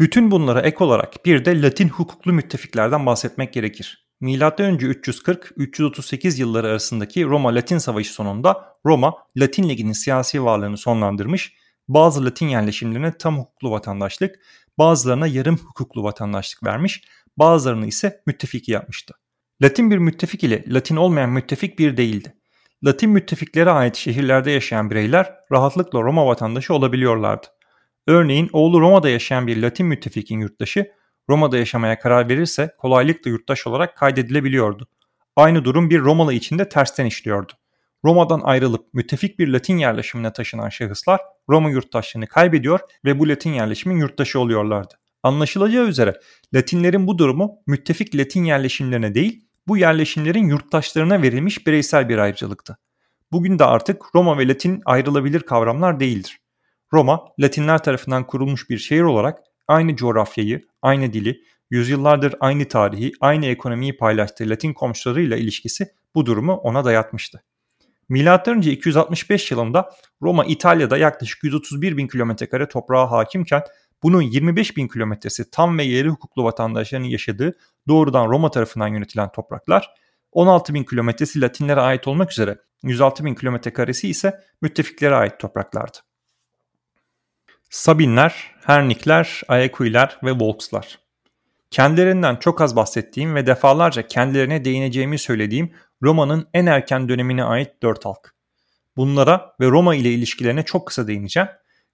Bütün 0.00 0.30
bunlara 0.30 0.60
ek 0.60 0.84
olarak 0.84 1.24
bir 1.24 1.44
de 1.44 1.62
Latin 1.62 1.88
hukuklu 1.88 2.32
müttefiklerden 2.32 3.06
bahsetmek 3.06 3.52
gerekir. 3.52 4.05
M.Ö. 4.20 4.30
340-338 4.30 6.40
yılları 6.40 6.66
arasındaki 6.66 7.24
Roma-Latin 7.24 7.78
Savaşı 7.78 8.12
sonunda 8.12 8.76
Roma, 8.86 9.14
Latin 9.36 9.68
Ligi'nin 9.68 9.92
siyasi 9.92 10.44
varlığını 10.44 10.76
sonlandırmış, 10.76 11.54
bazı 11.88 12.24
Latin 12.24 12.48
yerleşimlerine 12.48 13.18
tam 13.18 13.38
hukuklu 13.38 13.70
vatandaşlık, 13.70 14.34
bazılarına 14.78 15.26
yarım 15.26 15.56
hukuklu 15.56 16.02
vatandaşlık 16.02 16.64
vermiş, 16.64 17.02
bazılarını 17.36 17.86
ise 17.86 18.22
müttefiki 18.26 18.72
yapmıştı. 18.72 19.14
Latin 19.62 19.90
bir 19.90 19.98
müttefik 19.98 20.44
ile 20.44 20.64
Latin 20.66 20.96
olmayan 20.96 21.30
müttefik 21.30 21.78
bir 21.78 21.96
değildi. 21.96 22.34
Latin 22.84 23.10
müttefiklere 23.10 23.70
ait 23.70 23.96
şehirlerde 23.96 24.50
yaşayan 24.50 24.90
bireyler 24.90 25.34
rahatlıkla 25.52 26.02
Roma 26.02 26.26
vatandaşı 26.26 26.74
olabiliyorlardı. 26.74 27.46
Örneğin 28.06 28.50
oğlu 28.52 28.80
Roma'da 28.80 29.08
yaşayan 29.08 29.46
bir 29.46 29.62
Latin 29.62 29.86
müttefikin 29.86 30.40
yurttaşı 30.40 30.92
Roma'da 31.28 31.58
yaşamaya 31.58 31.98
karar 31.98 32.28
verirse 32.28 32.74
kolaylıkla 32.78 33.30
yurttaş 33.30 33.66
olarak 33.66 33.96
kaydedilebiliyordu. 33.96 34.88
Aynı 35.36 35.64
durum 35.64 35.90
bir 35.90 36.00
Romalı 36.00 36.34
için 36.34 36.58
de 36.58 36.68
tersten 36.68 37.06
işliyordu. 37.06 37.52
Roma'dan 38.04 38.40
ayrılıp 38.44 38.94
müttefik 38.94 39.38
bir 39.38 39.48
Latin 39.48 39.78
yerleşimine 39.78 40.32
taşınan 40.32 40.68
şahıslar 40.68 41.20
Roma 41.48 41.70
yurttaşlığını 41.70 42.26
kaybediyor 42.26 42.80
ve 43.04 43.18
bu 43.18 43.28
Latin 43.28 43.52
yerleşimin 43.52 43.96
yurttaşı 43.96 44.40
oluyorlardı. 44.40 44.94
Anlaşılacağı 45.22 45.86
üzere 45.86 46.20
Latinlerin 46.54 47.06
bu 47.06 47.18
durumu 47.18 47.58
müttefik 47.66 48.16
Latin 48.16 48.44
yerleşimlerine 48.44 49.14
değil 49.14 49.46
bu 49.68 49.76
yerleşimlerin 49.76 50.48
yurttaşlarına 50.48 51.22
verilmiş 51.22 51.66
bireysel 51.66 52.08
bir 52.08 52.18
ayrıcalıktı. 52.18 52.78
Bugün 53.32 53.58
de 53.58 53.64
artık 53.64 54.02
Roma 54.14 54.38
ve 54.38 54.48
Latin 54.48 54.82
ayrılabilir 54.84 55.40
kavramlar 55.40 56.00
değildir. 56.00 56.40
Roma, 56.92 57.24
Latinler 57.40 57.82
tarafından 57.82 58.26
kurulmuş 58.26 58.70
bir 58.70 58.78
şehir 58.78 59.02
olarak 59.02 59.38
aynı 59.68 59.96
coğrafyayı, 59.96 60.62
aynı 60.86 61.12
dili, 61.12 61.42
yüzyıllardır 61.70 62.34
aynı 62.40 62.68
tarihi, 62.68 63.12
aynı 63.20 63.46
ekonomiyi 63.46 63.96
paylaştığı 63.96 64.48
Latin 64.48 64.72
komşularıyla 64.72 65.36
ilişkisi 65.36 65.88
bu 66.14 66.26
durumu 66.26 66.54
ona 66.54 66.84
dayatmıştı. 66.84 67.42
M.Ö. 68.08 68.60
265 68.60 69.50
yılında 69.50 69.90
Roma 70.22 70.44
İtalya'da 70.44 70.98
yaklaşık 70.98 71.44
131 71.44 71.96
bin 71.96 72.08
kilometre 72.08 72.48
kare 72.48 72.68
toprağa 72.68 73.10
hakimken 73.10 73.62
bunun 74.02 74.22
25 74.22 74.76
bin 74.76 74.88
kilometresi 74.88 75.50
tam 75.50 75.78
ve 75.78 75.84
yerli 75.84 76.08
hukuklu 76.08 76.44
vatandaşların 76.44 77.04
yaşadığı 77.04 77.56
doğrudan 77.88 78.28
Roma 78.28 78.50
tarafından 78.50 78.88
yönetilen 78.88 79.32
topraklar, 79.32 79.90
16 80.32 80.74
bin 80.74 80.84
kilometresi 80.84 81.40
Latinlere 81.40 81.80
ait 81.80 82.08
olmak 82.08 82.32
üzere 82.32 82.58
106 82.82 83.24
bin 83.24 83.34
kilometre 83.34 83.72
karesi 83.72 84.08
ise 84.08 84.40
müttefiklere 84.62 85.14
ait 85.14 85.40
topraklardı. 85.40 85.98
Sabinler, 87.70 88.54
Hernikler, 88.64 89.42
Ayakuiler 89.48 90.18
ve 90.22 90.32
Volkslar. 90.32 90.98
Kendilerinden 91.70 92.36
çok 92.36 92.60
az 92.60 92.76
bahsettiğim 92.76 93.34
ve 93.34 93.46
defalarca 93.46 94.06
kendilerine 94.06 94.64
değineceğimi 94.64 95.18
söylediğim 95.18 95.72
Roma'nın 96.02 96.48
en 96.54 96.66
erken 96.66 97.08
dönemine 97.08 97.44
ait 97.44 97.82
dört 97.82 98.04
halk. 98.04 98.34
Bunlara 98.96 99.54
ve 99.60 99.66
Roma 99.66 99.94
ile 99.94 100.10
ilişkilerine 100.10 100.62
çok 100.62 100.86
kısa 100.86 101.06
değineceğim. 101.06 101.48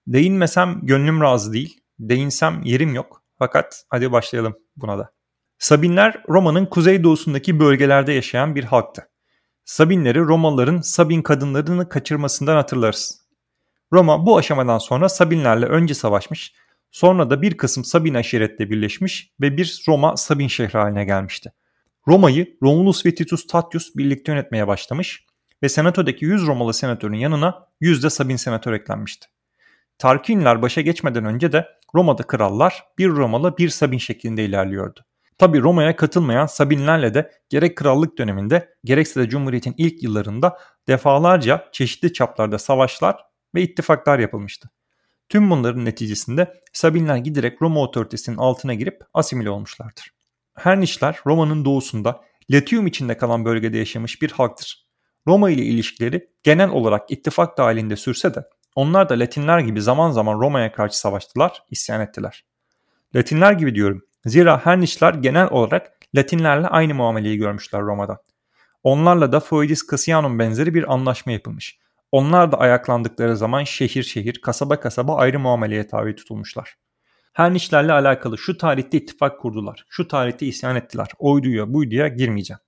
Değinmesem 0.07 0.79
gönlüm 0.83 1.21
razı 1.21 1.53
değil, 1.53 1.79
değinsem 1.99 2.61
yerim 2.63 2.95
yok. 2.95 3.23
Fakat 3.39 3.83
hadi 3.89 4.11
başlayalım 4.11 4.57
buna 4.75 4.97
da. 4.97 5.11
Sabinler 5.59 6.23
Roma'nın 6.29 6.65
kuzeydoğusundaki 6.65 7.59
bölgelerde 7.59 8.13
yaşayan 8.13 8.55
bir 8.55 8.63
halktı. 8.63 9.09
Sabinleri 9.65 10.19
Romalıların 10.19 10.81
Sabin 10.81 11.21
kadınlarını 11.21 11.89
kaçırmasından 11.89 12.55
hatırlarız. 12.55 13.22
Roma 13.93 14.25
bu 14.25 14.37
aşamadan 14.37 14.77
sonra 14.77 15.09
Sabinlerle 15.09 15.65
önce 15.65 15.93
savaşmış, 15.93 16.53
sonra 16.91 17.29
da 17.29 17.41
bir 17.41 17.57
kısım 17.57 17.83
Sabin 17.83 18.13
aşiretle 18.13 18.69
birleşmiş 18.69 19.31
ve 19.41 19.57
bir 19.57 19.83
Roma 19.87 20.17
Sabin 20.17 20.47
şehri 20.47 20.77
haline 20.77 21.05
gelmişti. 21.05 21.53
Roma'yı 22.07 22.57
Romulus 22.61 23.05
ve 23.05 23.15
Titus 23.15 23.47
Tatius 23.47 23.95
birlikte 23.95 24.31
yönetmeye 24.31 24.67
başlamış 24.67 25.25
ve 25.63 25.69
senatodaki 25.69 26.25
100 26.25 26.47
Romalı 26.47 26.73
senatörün 26.73 27.17
yanına 27.17 27.67
100 27.81 28.03
de 28.03 28.09
Sabin 28.09 28.35
senatör 28.35 28.73
eklenmişti. 28.73 29.27
Tarquinler 29.97 30.61
başa 30.61 30.81
geçmeden 30.81 31.25
önce 31.25 31.51
de 31.51 31.67
Roma'da 31.95 32.23
krallar 32.23 32.83
bir 32.97 33.09
Romalı 33.09 33.57
bir 33.57 33.69
Sabin 33.69 33.97
şeklinde 33.97 34.45
ilerliyordu. 34.45 34.99
Tabi 35.37 35.61
Roma'ya 35.61 35.95
katılmayan 35.95 36.45
Sabinlerle 36.45 37.13
de 37.13 37.31
gerek 37.49 37.77
krallık 37.77 38.17
döneminde 38.17 38.69
gerekse 38.83 39.21
de 39.21 39.29
Cumhuriyet'in 39.29 39.75
ilk 39.77 40.03
yıllarında 40.03 40.57
defalarca 40.87 41.69
çeşitli 41.71 42.13
çaplarda 42.13 42.59
savaşlar 42.59 43.32
ve 43.55 43.61
ittifaklar 43.61 44.19
yapılmıştı. 44.19 44.69
Tüm 45.29 45.49
bunların 45.49 45.85
neticesinde 45.85 46.53
Sabinler 46.73 47.17
giderek 47.17 47.61
Roma 47.61 47.81
otoritesinin 47.81 48.37
altına 48.37 48.73
girip 48.73 49.01
asimile 49.13 49.49
olmuşlardır. 49.49 50.13
Hernişler 50.55 51.19
Roma'nın 51.25 51.65
doğusunda 51.65 52.21
Latium 52.51 52.87
içinde 52.87 53.17
kalan 53.17 53.45
bölgede 53.45 53.77
yaşamış 53.77 54.21
bir 54.21 54.31
halktır. 54.31 54.87
Roma 55.27 55.49
ile 55.49 55.61
ilişkileri 55.61 56.29
genel 56.43 56.69
olarak 56.69 57.11
ittifak 57.11 57.57
dahilinde 57.57 57.95
sürse 57.95 58.35
de 58.35 58.43
onlar 58.75 59.09
da 59.09 59.19
Latinler 59.19 59.59
gibi 59.59 59.81
zaman 59.81 60.11
zaman 60.11 60.39
Roma'ya 60.39 60.71
karşı 60.71 60.99
savaştılar, 60.99 61.63
isyan 61.71 62.01
ettiler. 62.01 62.45
Latinler 63.15 63.51
gibi 63.51 63.75
diyorum. 63.75 64.01
Zira 64.25 64.65
Hernişler 64.65 65.13
genel 65.13 65.47
olarak 65.51 65.91
Latinlerle 66.15 66.67
aynı 66.67 66.93
muameleyi 66.93 67.37
görmüşler 67.37 67.81
Roma'da. 67.81 68.23
Onlarla 68.83 69.31
da 69.31 69.39
Foedis 69.39 69.87
Cassianum 69.91 70.39
benzeri 70.39 70.73
bir 70.73 70.93
anlaşma 70.93 71.31
yapılmış. 71.31 71.79
Onlar 72.13 72.51
da 72.51 72.57
ayaklandıkları 72.57 73.37
zaman 73.37 73.63
şehir 73.63 74.03
şehir, 74.03 74.41
kasaba 74.41 74.79
kasaba 74.79 75.15
ayrı 75.15 75.39
muameleye 75.39 75.87
tabi 75.87 76.15
tutulmuşlar. 76.15 76.75
Hernişlerle 77.33 77.93
alakalı 77.93 78.37
şu 78.37 78.57
tarihte 78.57 78.97
ittifak 78.97 79.39
kurdular, 79.39 79.85
şu 79.89 80.07
tarihte 80.07 80.45
isyan 80.45 80.75
ettiler, 80.75 81.07
oyduya 81.19 81.73
buyduya 81.73 82.07
girmeyeceğim. 82.07 82.59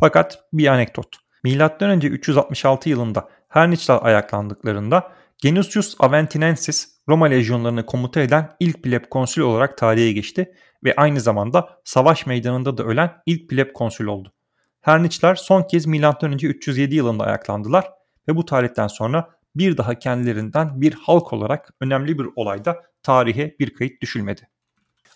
Fakat 0.00 0.38
bir 0.52 0.66
anekdot. 0.66 1.16
M.Ö. 1.44 1.96
366 1.96 2.88
yılında 2.88 3.28
Hernişler 3.48 3.98
ayaklandıklarında 4.02 5.12
Genusius 5.38 5.96
Aventinensis 5.98 6.88
Roma 7.08 7.26
lejyonlarını 7.26 7.86
komuta 7.86 8.20
eden 8.20 8.56
ilk 8.60 8.82
pleb 8.82 9.04
konsül 9.10 9.42
olarak 9.42 9.78
tarihe 9.78 10.12
geçti 10.12 10.54
ve 10.84 10.94
aynı 10.96 11.20
zamanda 11.20 11.68
savaş 11.84 12.26
meydanında 12.26 12.78
da 12.78 12.84
ölen 12.84 13.12
ilk 13.26 13.50
pleb 13.50 13.72
konsül 13.72 14.06
oldu. 14.06 14.32
Herniçler 14.80 15.34
son 15.34 15.62
kez 15.62 15.86
M.Ö. 15.86 16.36
307 16.42 16.94
yılında 16.94 17.24
ayaklandılar 17.24 17.95
ve 18.28 18.36
bu 18.36 18.44
tarihten 18.44 18.86
sonra 18.86 19.30
bir 19.56 19.76
daha 19.76 19.94
kendilerinden 19.94 20.80
bir 20.80 20.92
halk 20.92 21.32
olarak 21.32 21.70
önemli 21.80 22.18
bir 22.18 22.26
olayda 22.36 22.82
tarihe 23.02 23.56
bir 23.58 23.74
kayıt 23.74 24.02
düşülmedi. 24.02 24.48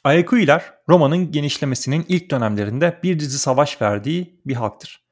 Ayakuiler 0.05 0.75
Roma'nın 0.89 1.33
genişlemesinin 1.33 2.05
ilk 2.09 2.31
dönemlerinde 2.31 3.01
bir 3.03 3.21
dizi 3.21 3.39
savaş 3.39 3.83
verdiği 3.83 4.41
bir 4.47 4.55
halktır. 4.55 5.05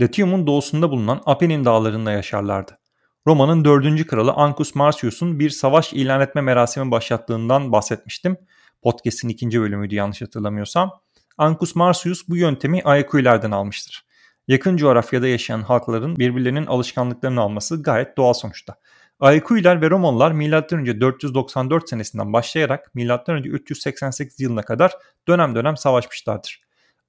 Latium'un 0.00 0.46
doğusunda 0.46 0.90
bulunan 0.90 1.22
Apennin 1.26 1.64
dağlarında 1.64 2.12
yaşarlardı. 2.12 2.78
Roma'nın 3.26 3.64
4. 3.64 4.06
kralı 4.06 4.32
Ancus 4.32 4.74
Marcius'un 4.74 5.38
bir 5.38 5.50
savaş 5.50 5.92
ilan 5.92 6.20
etme 6.20 6.40
merasimi 6.40 6.90
başlattığından 6.90 7.72
bahsetmiştim. 7.72 8.36
Podcast'in 8.82 9.28
ikinci 9.28 9.60
bölümüydü 9.60 9.94
yanlış 9.94 10.22
hatırlamıyorsam. 10.22 10.90
Ancus 11.38 11.74
Marcius 11.74 12.28
bu 12.28 12.36
yöntemi 12.36 12.82
Ayakuilerden 12.82 13.50
almıştır. 13.50 14.06
Yakın 14.48 14.76
coğrafyada 14.76 15.28
yaşayan 15.28 15.62
halkların 15.62 16.16
birbirlerinin 16.16 16.66
alışkanlıklarını 16.66 17.40
alması 17.40 17.82
gayet 17.82 18.16
doğal 18.16 18.32
sonuçta. 18.32 18.74
Ayakuiler 19.20 19.82
ve 19.82 19.90
Romalılar 19.90 20.32
M.Ö. 20.32 21.00
494 21.00 21.88
senesinden 21.88 22.32
başlayarak 22.32 22.94
M.Ö. 22.94 23.38
388 23.38 24.40
yılına 24.40 24.62
kadar 24.62 24.92
dönem 25.28 25.54
dönem 25.54 25.76
savaşmışlardır. 25.76 26.60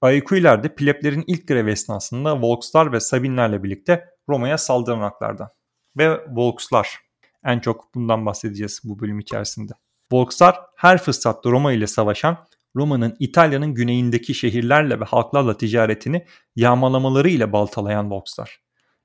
Ayakuiler 0.01 0.63
de 0.63 0.75
pleblerin 0.75 1.23
ilk 1.27 1.47
grevi 1.47 1.71
esnasında 1.71 2.41
Volkslar 2.41 2.91
ve 2.91 2.99
Sabinlerle 2.99 3.63
birlikte 3.63 4.05
Roma'ya 4.29 4.57
saldıran 4.57 4.99
halklardan 4.99 5.49
ve 5.97 6.21
Volkslar. 6.29 6.99
En 7.45 7.59
çok 7.59 7.95
bundan 7.95 8.25
bahsedeceğiz 8.25 8.81
bu 8.83 8.99
bölüm 8.99 9.19
içerisinde. 9.19 9.73
Volkslar 10.11 10.61
her 10.75 10.97
fırsatta 10.97 11.49
Roma 11.49 11.71
ile 11.73 11.87
savaşan, 11.87 12.37
Roma'nın 12.77 13.15
İtalya'nın 13.19 13.73
güneyindeki 13.73 14.33
şehirlerle 14.33 14.99
ve 14.99 15.05
halklarla 15.05 15.57
ticaretini 15.57 16.25
yağmalamaları 16.55 17.29
ile 17.29 17.53
baltalayan 17.53 18.11
Volkslar. 18.11 18.59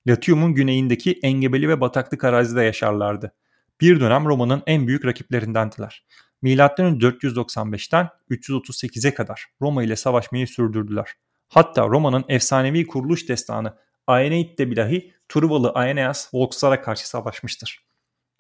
Latium'un 0.07 0.55
güneyindeki 0.55 1.19
engebeli 1.23 1.69
ve 1.69 1.81
bataklık 1.81 2.25
arazide 2.25 2.63
yaşarlardı. 2.63 3.35
Bir 3.81 4.01
dönem 4.01 4.25
Roma'nın 4.25 4.63
en 4.67 4.87
büyük 4.87 5.05
rakiplerindendiler. 5.05 6.05
Milattan 6.43 6.99
495'ten 6.99 8.09
338'e 8.31 9.15
kadar 9.15 9.47
Roma 9.63 9.83
ile 9.83 9.97
savaşmayı 9.97 10.49
sürdürdüler. 10.49 11.09
Hatta 11.49 11.87
Roma'nın 11.89 12.25
efsanevi 12.29 12.87
kuruluş 12.87 13.29
destanı 13.29 13.75
Aeneid'de 14.07 14.71
bilahi 14.71 15.13
Truvalı 15.29 15.71
Aeneas 15.71 16.35
Volkslara 16.35 16.83
karşı 16.83 17.09
savaşmıştır. 17.09 17.87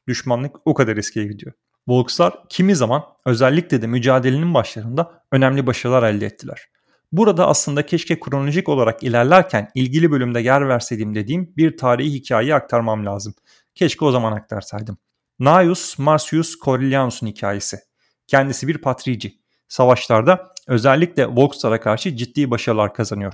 Düşmanlık 0.09 0.57
o 0.65 0.75
kadar 0.75 0.97
eskiye 0.97 1.27
gidiyor. 1.27 1.53
Volkslar 1.89 2.35
kimi 2.49 2.77
zaman 2.77 3.05
özellikle 3.27 3.83
de 3.83 3.87
mücadelenin 3.87 4.55
başlarında 4.55 5.25
önemli 5.33 5.67
başarılar 5.67 6.03
elde 6.03 6.27
ettiler. 6.27 6.69
Burada 7.13 7.47
aslında 7.49 7.87
keşke 7.87 8.21
kronolojik 8.21 8.69
olarak 8.69 9.03
ilerlerken 9.03 9.69
ilgili 9.75 10.11
bölümde 10.11 10.41
yer 10.41 10.69
verseydim 10.69 11.15
dediğim 11.15 11.53
bir 11.57 11.77
tarihi 11.77 12.13
hikayeyi 12.13 12.55
aktarmam 12.55 13.07
lazım. 13.07 13.35
Keşke 13.75 14.05
o 14.05 14.11
zaman 14.11 14.33
aktarsaydım. 14.33 14.99
Gnaeus 15.39 15.99
Marcius 15.99 16.59
Corellianus'un 16.59 17.27
hikayesi. 17.27 17.79
Kendisi 18.27 18.69
bir 18.69 18.79
patrici. 18.79 19.39
Savaşlarda 19.69 20.53
özellikle 20.69 21.27
Volkslara 21.27 21.81
karşı 21.81 22.17
ciddi 22.17 22.51
başarılar 22.51 22.95
kazanıyor. 22.95 23.33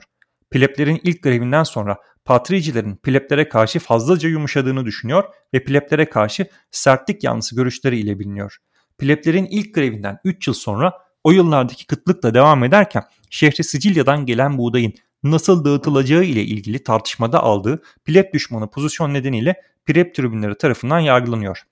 pleblerin 0.50 1.00
ilk 1.02 1.22
grevinden 1.22 1.62
sonra 1.62 1.96
patricilerin 2.28 2.96
plebtlere 2.96 3.48
karşı 3.48 3.78
fazlaca 3.78 4.28
yumuşadığını 4.28 4.84
düşünüyor 4.84 5.24
ve 5.54 5.64
plebtlere 5.64 6.10
karşı 6.10 6.46
sertlik 6.70 7.24
yanlısı 7.24 7.56
görüşleri 7.56 7.98
ile 7.98 8.18
biliniyor. 8.18 8.56
Pleblerin 8.98 9.44
ilk 9.44 9.74
grevinden 9.74 10.18
3 10.24 10.48
yıl 10.48 10.54
sonra 10.54 10.92
o 11.24 11.30
yıllardaki 11.30 11.86
kıtlıkla 11.86 12.34
devam 12.34 12.64
ederken 12.64 13.02
şehri 13.30 13.64
Sicilya'dan 13.64 14.26
gelen 14.26 14.58
buğdayın 14.58 14.92
nasıl 15.22 15.64
dağıtılacağı 15.64 16.24
ile 16.24 16.42
ilgili 16.42 16.84
tartışmada 16.84 17.42
aldığı 17.42 17.82
pleb 18.04 18.32
düşmanı 18.34 18.70
pozisyon 18.70 19.14
nedeniyle 19.14 19.62
pleb 19.86 20.14
tribünleri 20.14 20.58
tarafından 20.58 20.98
yargılanıyor. 20.98 21.62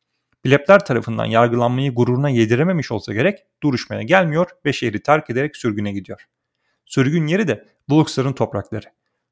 Plebler 0.42 0.85
tarafından 0.85 1.25
yargılanmayı 1.25 1.95
gururuna 1.95 2.29
yedirememiş 2.29 2.92
olsa 2.92 3.12
gerek 3.12 3.38
duruşmaya 3.62 4.03
gelmiyor 4.03 4.47
ve 4.64 4.73
şehri 4.73 5.03
terk 5.03 5.31
ederek 5.31 5.57
sürgüne 5.57 5.92
gidiyor. 5.92 6.27
Sürgün 6.87 7.27
yeri 7.27 7.49
de 7.49 7.66
Volksların 7.88 8.33
toprakları. 8.33 8.87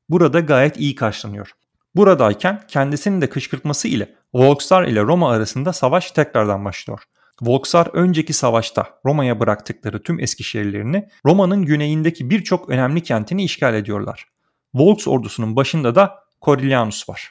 Burada 0.08 0.40
gayet 0.40 0.80
iyi 0.80 0.94
karşılanıyor. 0.94 1.50
Buradayken 1.94 2.62
kendisinin 2.68 3.20
de 3.20 3.28
kışkırtması 3.28 3.88
ile 3.88 4.14
Volkslar 4.34 4.84
ile 4.84 5.02
Roma 5.02 5.30
arasında 5.30 5.72
savaş 5.72 6.10
tekrardan 6.10 6.64
başlıyor. 6.64 7.02
Volkslar 7.42 7.86
önceki 7.92 8.32
savaşta 8.32 9.00
Roma'ya 9.04 9.40
bıraktıkları 9.40 10.02
tüm 10.02 10.20
eski 10.20 10.44
şehirlerini 10.44 11.08
Roma'nın 11.26 11.64
güneyindeki 11.64 12.30
birçok 12.30 12.68
önemli 12.68 13.02
kentini 13.02 13.44
işgal 13.44 13.74
ediyorlar. 13.74 14.28
Volks 14.74 15.08
ordusunun 15.08 15.56
başında 15.56 15.94
da 15.94 16.14
Coriolanus 16.42 17.08
var. 17.08 17.30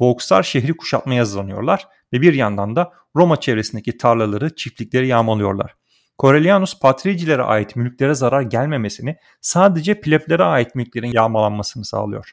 Volkslar 0.00 0.42
şehri 0.42 0.72
kuşatmaya 0.72 1.20
hazırlanıyorlar 1.20 1.88
ve 2.12 2.20
bir 2.20 2.34
yandan 2.34 2.76
da 2.76 2.92
Roma 3.16 3.40
çevresindeki 3.40 3.98
tarlaları, 3.98 4.54
çiftlikleri 4.56 5.08
yağmalıyorlar. 5.08 5.74
Coriolanus 6.22 6.78
patricilere 6.80 7.42
ait 7.42 7.76
mülklere 7.76 8.14
zarar 8.14 8.42
gelmemesini 8.42 9.16
sadece 9.40 10.00
plebelere 10.00 10.44
ait 10.44 10.74
mülklerin 10.74 11.12
yağmalanmasını 11.12 11.84
sağlıyor. 11.84 12.32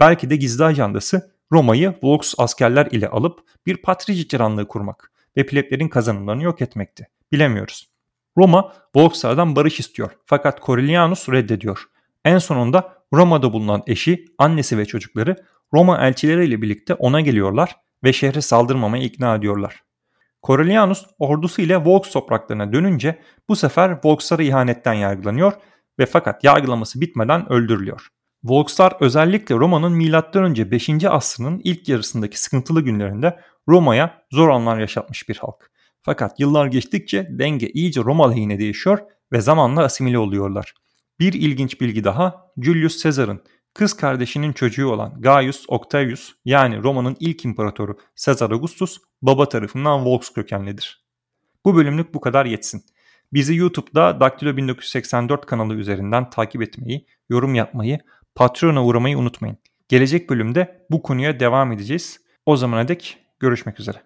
Belki 0.00 0.30
de 0.30 0.36
gizli 0.36 0.64
ajandası 0.64 1.32
Roma'yı 1.52 1.94
Volks 2.02 2.34
askerler 2.38 2.86
ile 2.90 3.08
alıp 3.08 3.40
bir 3.66 3.76
patrici 3.76 4.28
tiranlığı 4.28 4.68
kurmak 4.68 5.12
ve 5.36 5.46
pleblerin 5.46 5.88
kazanımlarını 5.88 6.42
yok 6.42 6.62
etmekti. 6.62 7.08
Bilemiyoruz. 7.32 7.88
Roma 8.38 8.72
Volkslardan 8.96 9.56
barış 9.56 9.80
istiyor 9.80 10.10
fakat 10.26 10.62
Coriolanus 10.62 11.28
reddediyor. 11.28 11.84
En 12.24 12.38
sonunda 12.38 12.96
Roma'da 13.12 13.52
bulunan 13.52 13.82
eşi, 13.86 14.24
annesi 14.38 14.78
ve 14.78 14.86
çocukları 14.86 15.36
Roma 15.74 16.06
elçileriyle 16.06 16.62
birlikte 16.62 16.94
ona 16.94 17.20
geliyorlar 17.20 17.76
ve 18.04 18.12
şehre 18.12 18.40
saldırmamaya 18.40 19.04
ikna 19.04 19.34
ediyorlar. 19.34 19.82
Coriolanus 20.42 21.06
ordusu 21.18 21.62
ile 21.62 21.84
Volks 21.84 22.10
topraklarına 22.10 22.72
dönünce 22.72 23.18
bu 23.48 23.56
sefer 23.56 23.98
Volkslara 24.04 24.42
ihanetten 24.42 24.92
yargılanıyor 24.92 25.52
ve 25.98 26.06
fakat 26.06 26.44
yargılaması 26.44 27.00
bitmeden 27.00 27.52
öldürülüyor. 27.52 28.08
Volkslar 28.44 28.96
özellikle 29.00 29.54
Roma'nın 29.54 29.92
M.Ö. 29.92 30.70
5. 30.70 30.90
asrının 31.04 31.60
ilk 31.64 31.88
yarısındaki 31.88 32.40
sıkıntılı 32.40 32.80
günlerinde 32.80 33.40
Roma'ya 33.68 34.24
zor 34.32 34.48
anlar 34.48 34.78
yaşatmış 34.78 35.28
bir 35.28 35.36
halk. 35.36 35.70
Fakat 36.02 36.40
yıllar 36.40 36.66
geçtikçe 36.66 37.28
denge 37.30 37.68
iyice 37.68 38.00
Roma 38.00 38.30
lehine 38.30 38.58
değişiyor 38.58 38.98
ve 39.32 39.40
zamanla 39.40 39.82
asimile 39.82 40.18
oluyorlar. 40.18 40.74
Bir 41.20 41.32
ilginç 41.32 41.80
bilgi 41.80 42.04
daha 42.04 42.46
Julius 42.62 43.02
Caesar'ın 43.02 43.42
kız 43.74 43.92
kardeşinin 43.92 44.52
çocuğu 44.52 44.88
olan 44.88 45.20
Gaius 45.20 45.64
Octavius 45.68 46.32
yani 46.44 46.82
Roma'nın 46.82 47.16
ilk 47.20 47.44
imparatoru 47.44 47.98
Caesar 48.24 48.50
Augustus 48.50 48.98
baba 49.22 49.48
tarafından 49.48 50.04
Volks 50.04 50.32
kökenlidir. 50.32 51.04
Bu 51.64 51.76
bölümlük 51.76 52.14
bu 52.14 52.20
kadar 52.20 52.46
yetsin. 52.46 52.84
Bizi 53.32 53.54
YouTube'da 53.54 54.20
Daktilo 54.20 54.56
1984 54.56 55.46
kanalı 55.46 55.74
üzerinden 55.74 56.30
takip 56.30 56.62
etmeyi, 56.62 57.06
yorum 57.28 57.54
yapmayı, 57.54 57.98
Patreon'a 58.34 58.84
uğramayı 58.84 59.18
unutmayın. 59.18 59.58
Gelecek 59.88 60.30
bölümde 60.30 60.86
bu 60.90 61.02
konuya 61.02 61.40
devam 61.40 61.72
edeceğiz. 61.72 62.20
O 62.46 62.56
zamana 62.56 62.88
dek 62.88 63.18
görüşmek 63.40 63.80
üzere. 63.80 64.02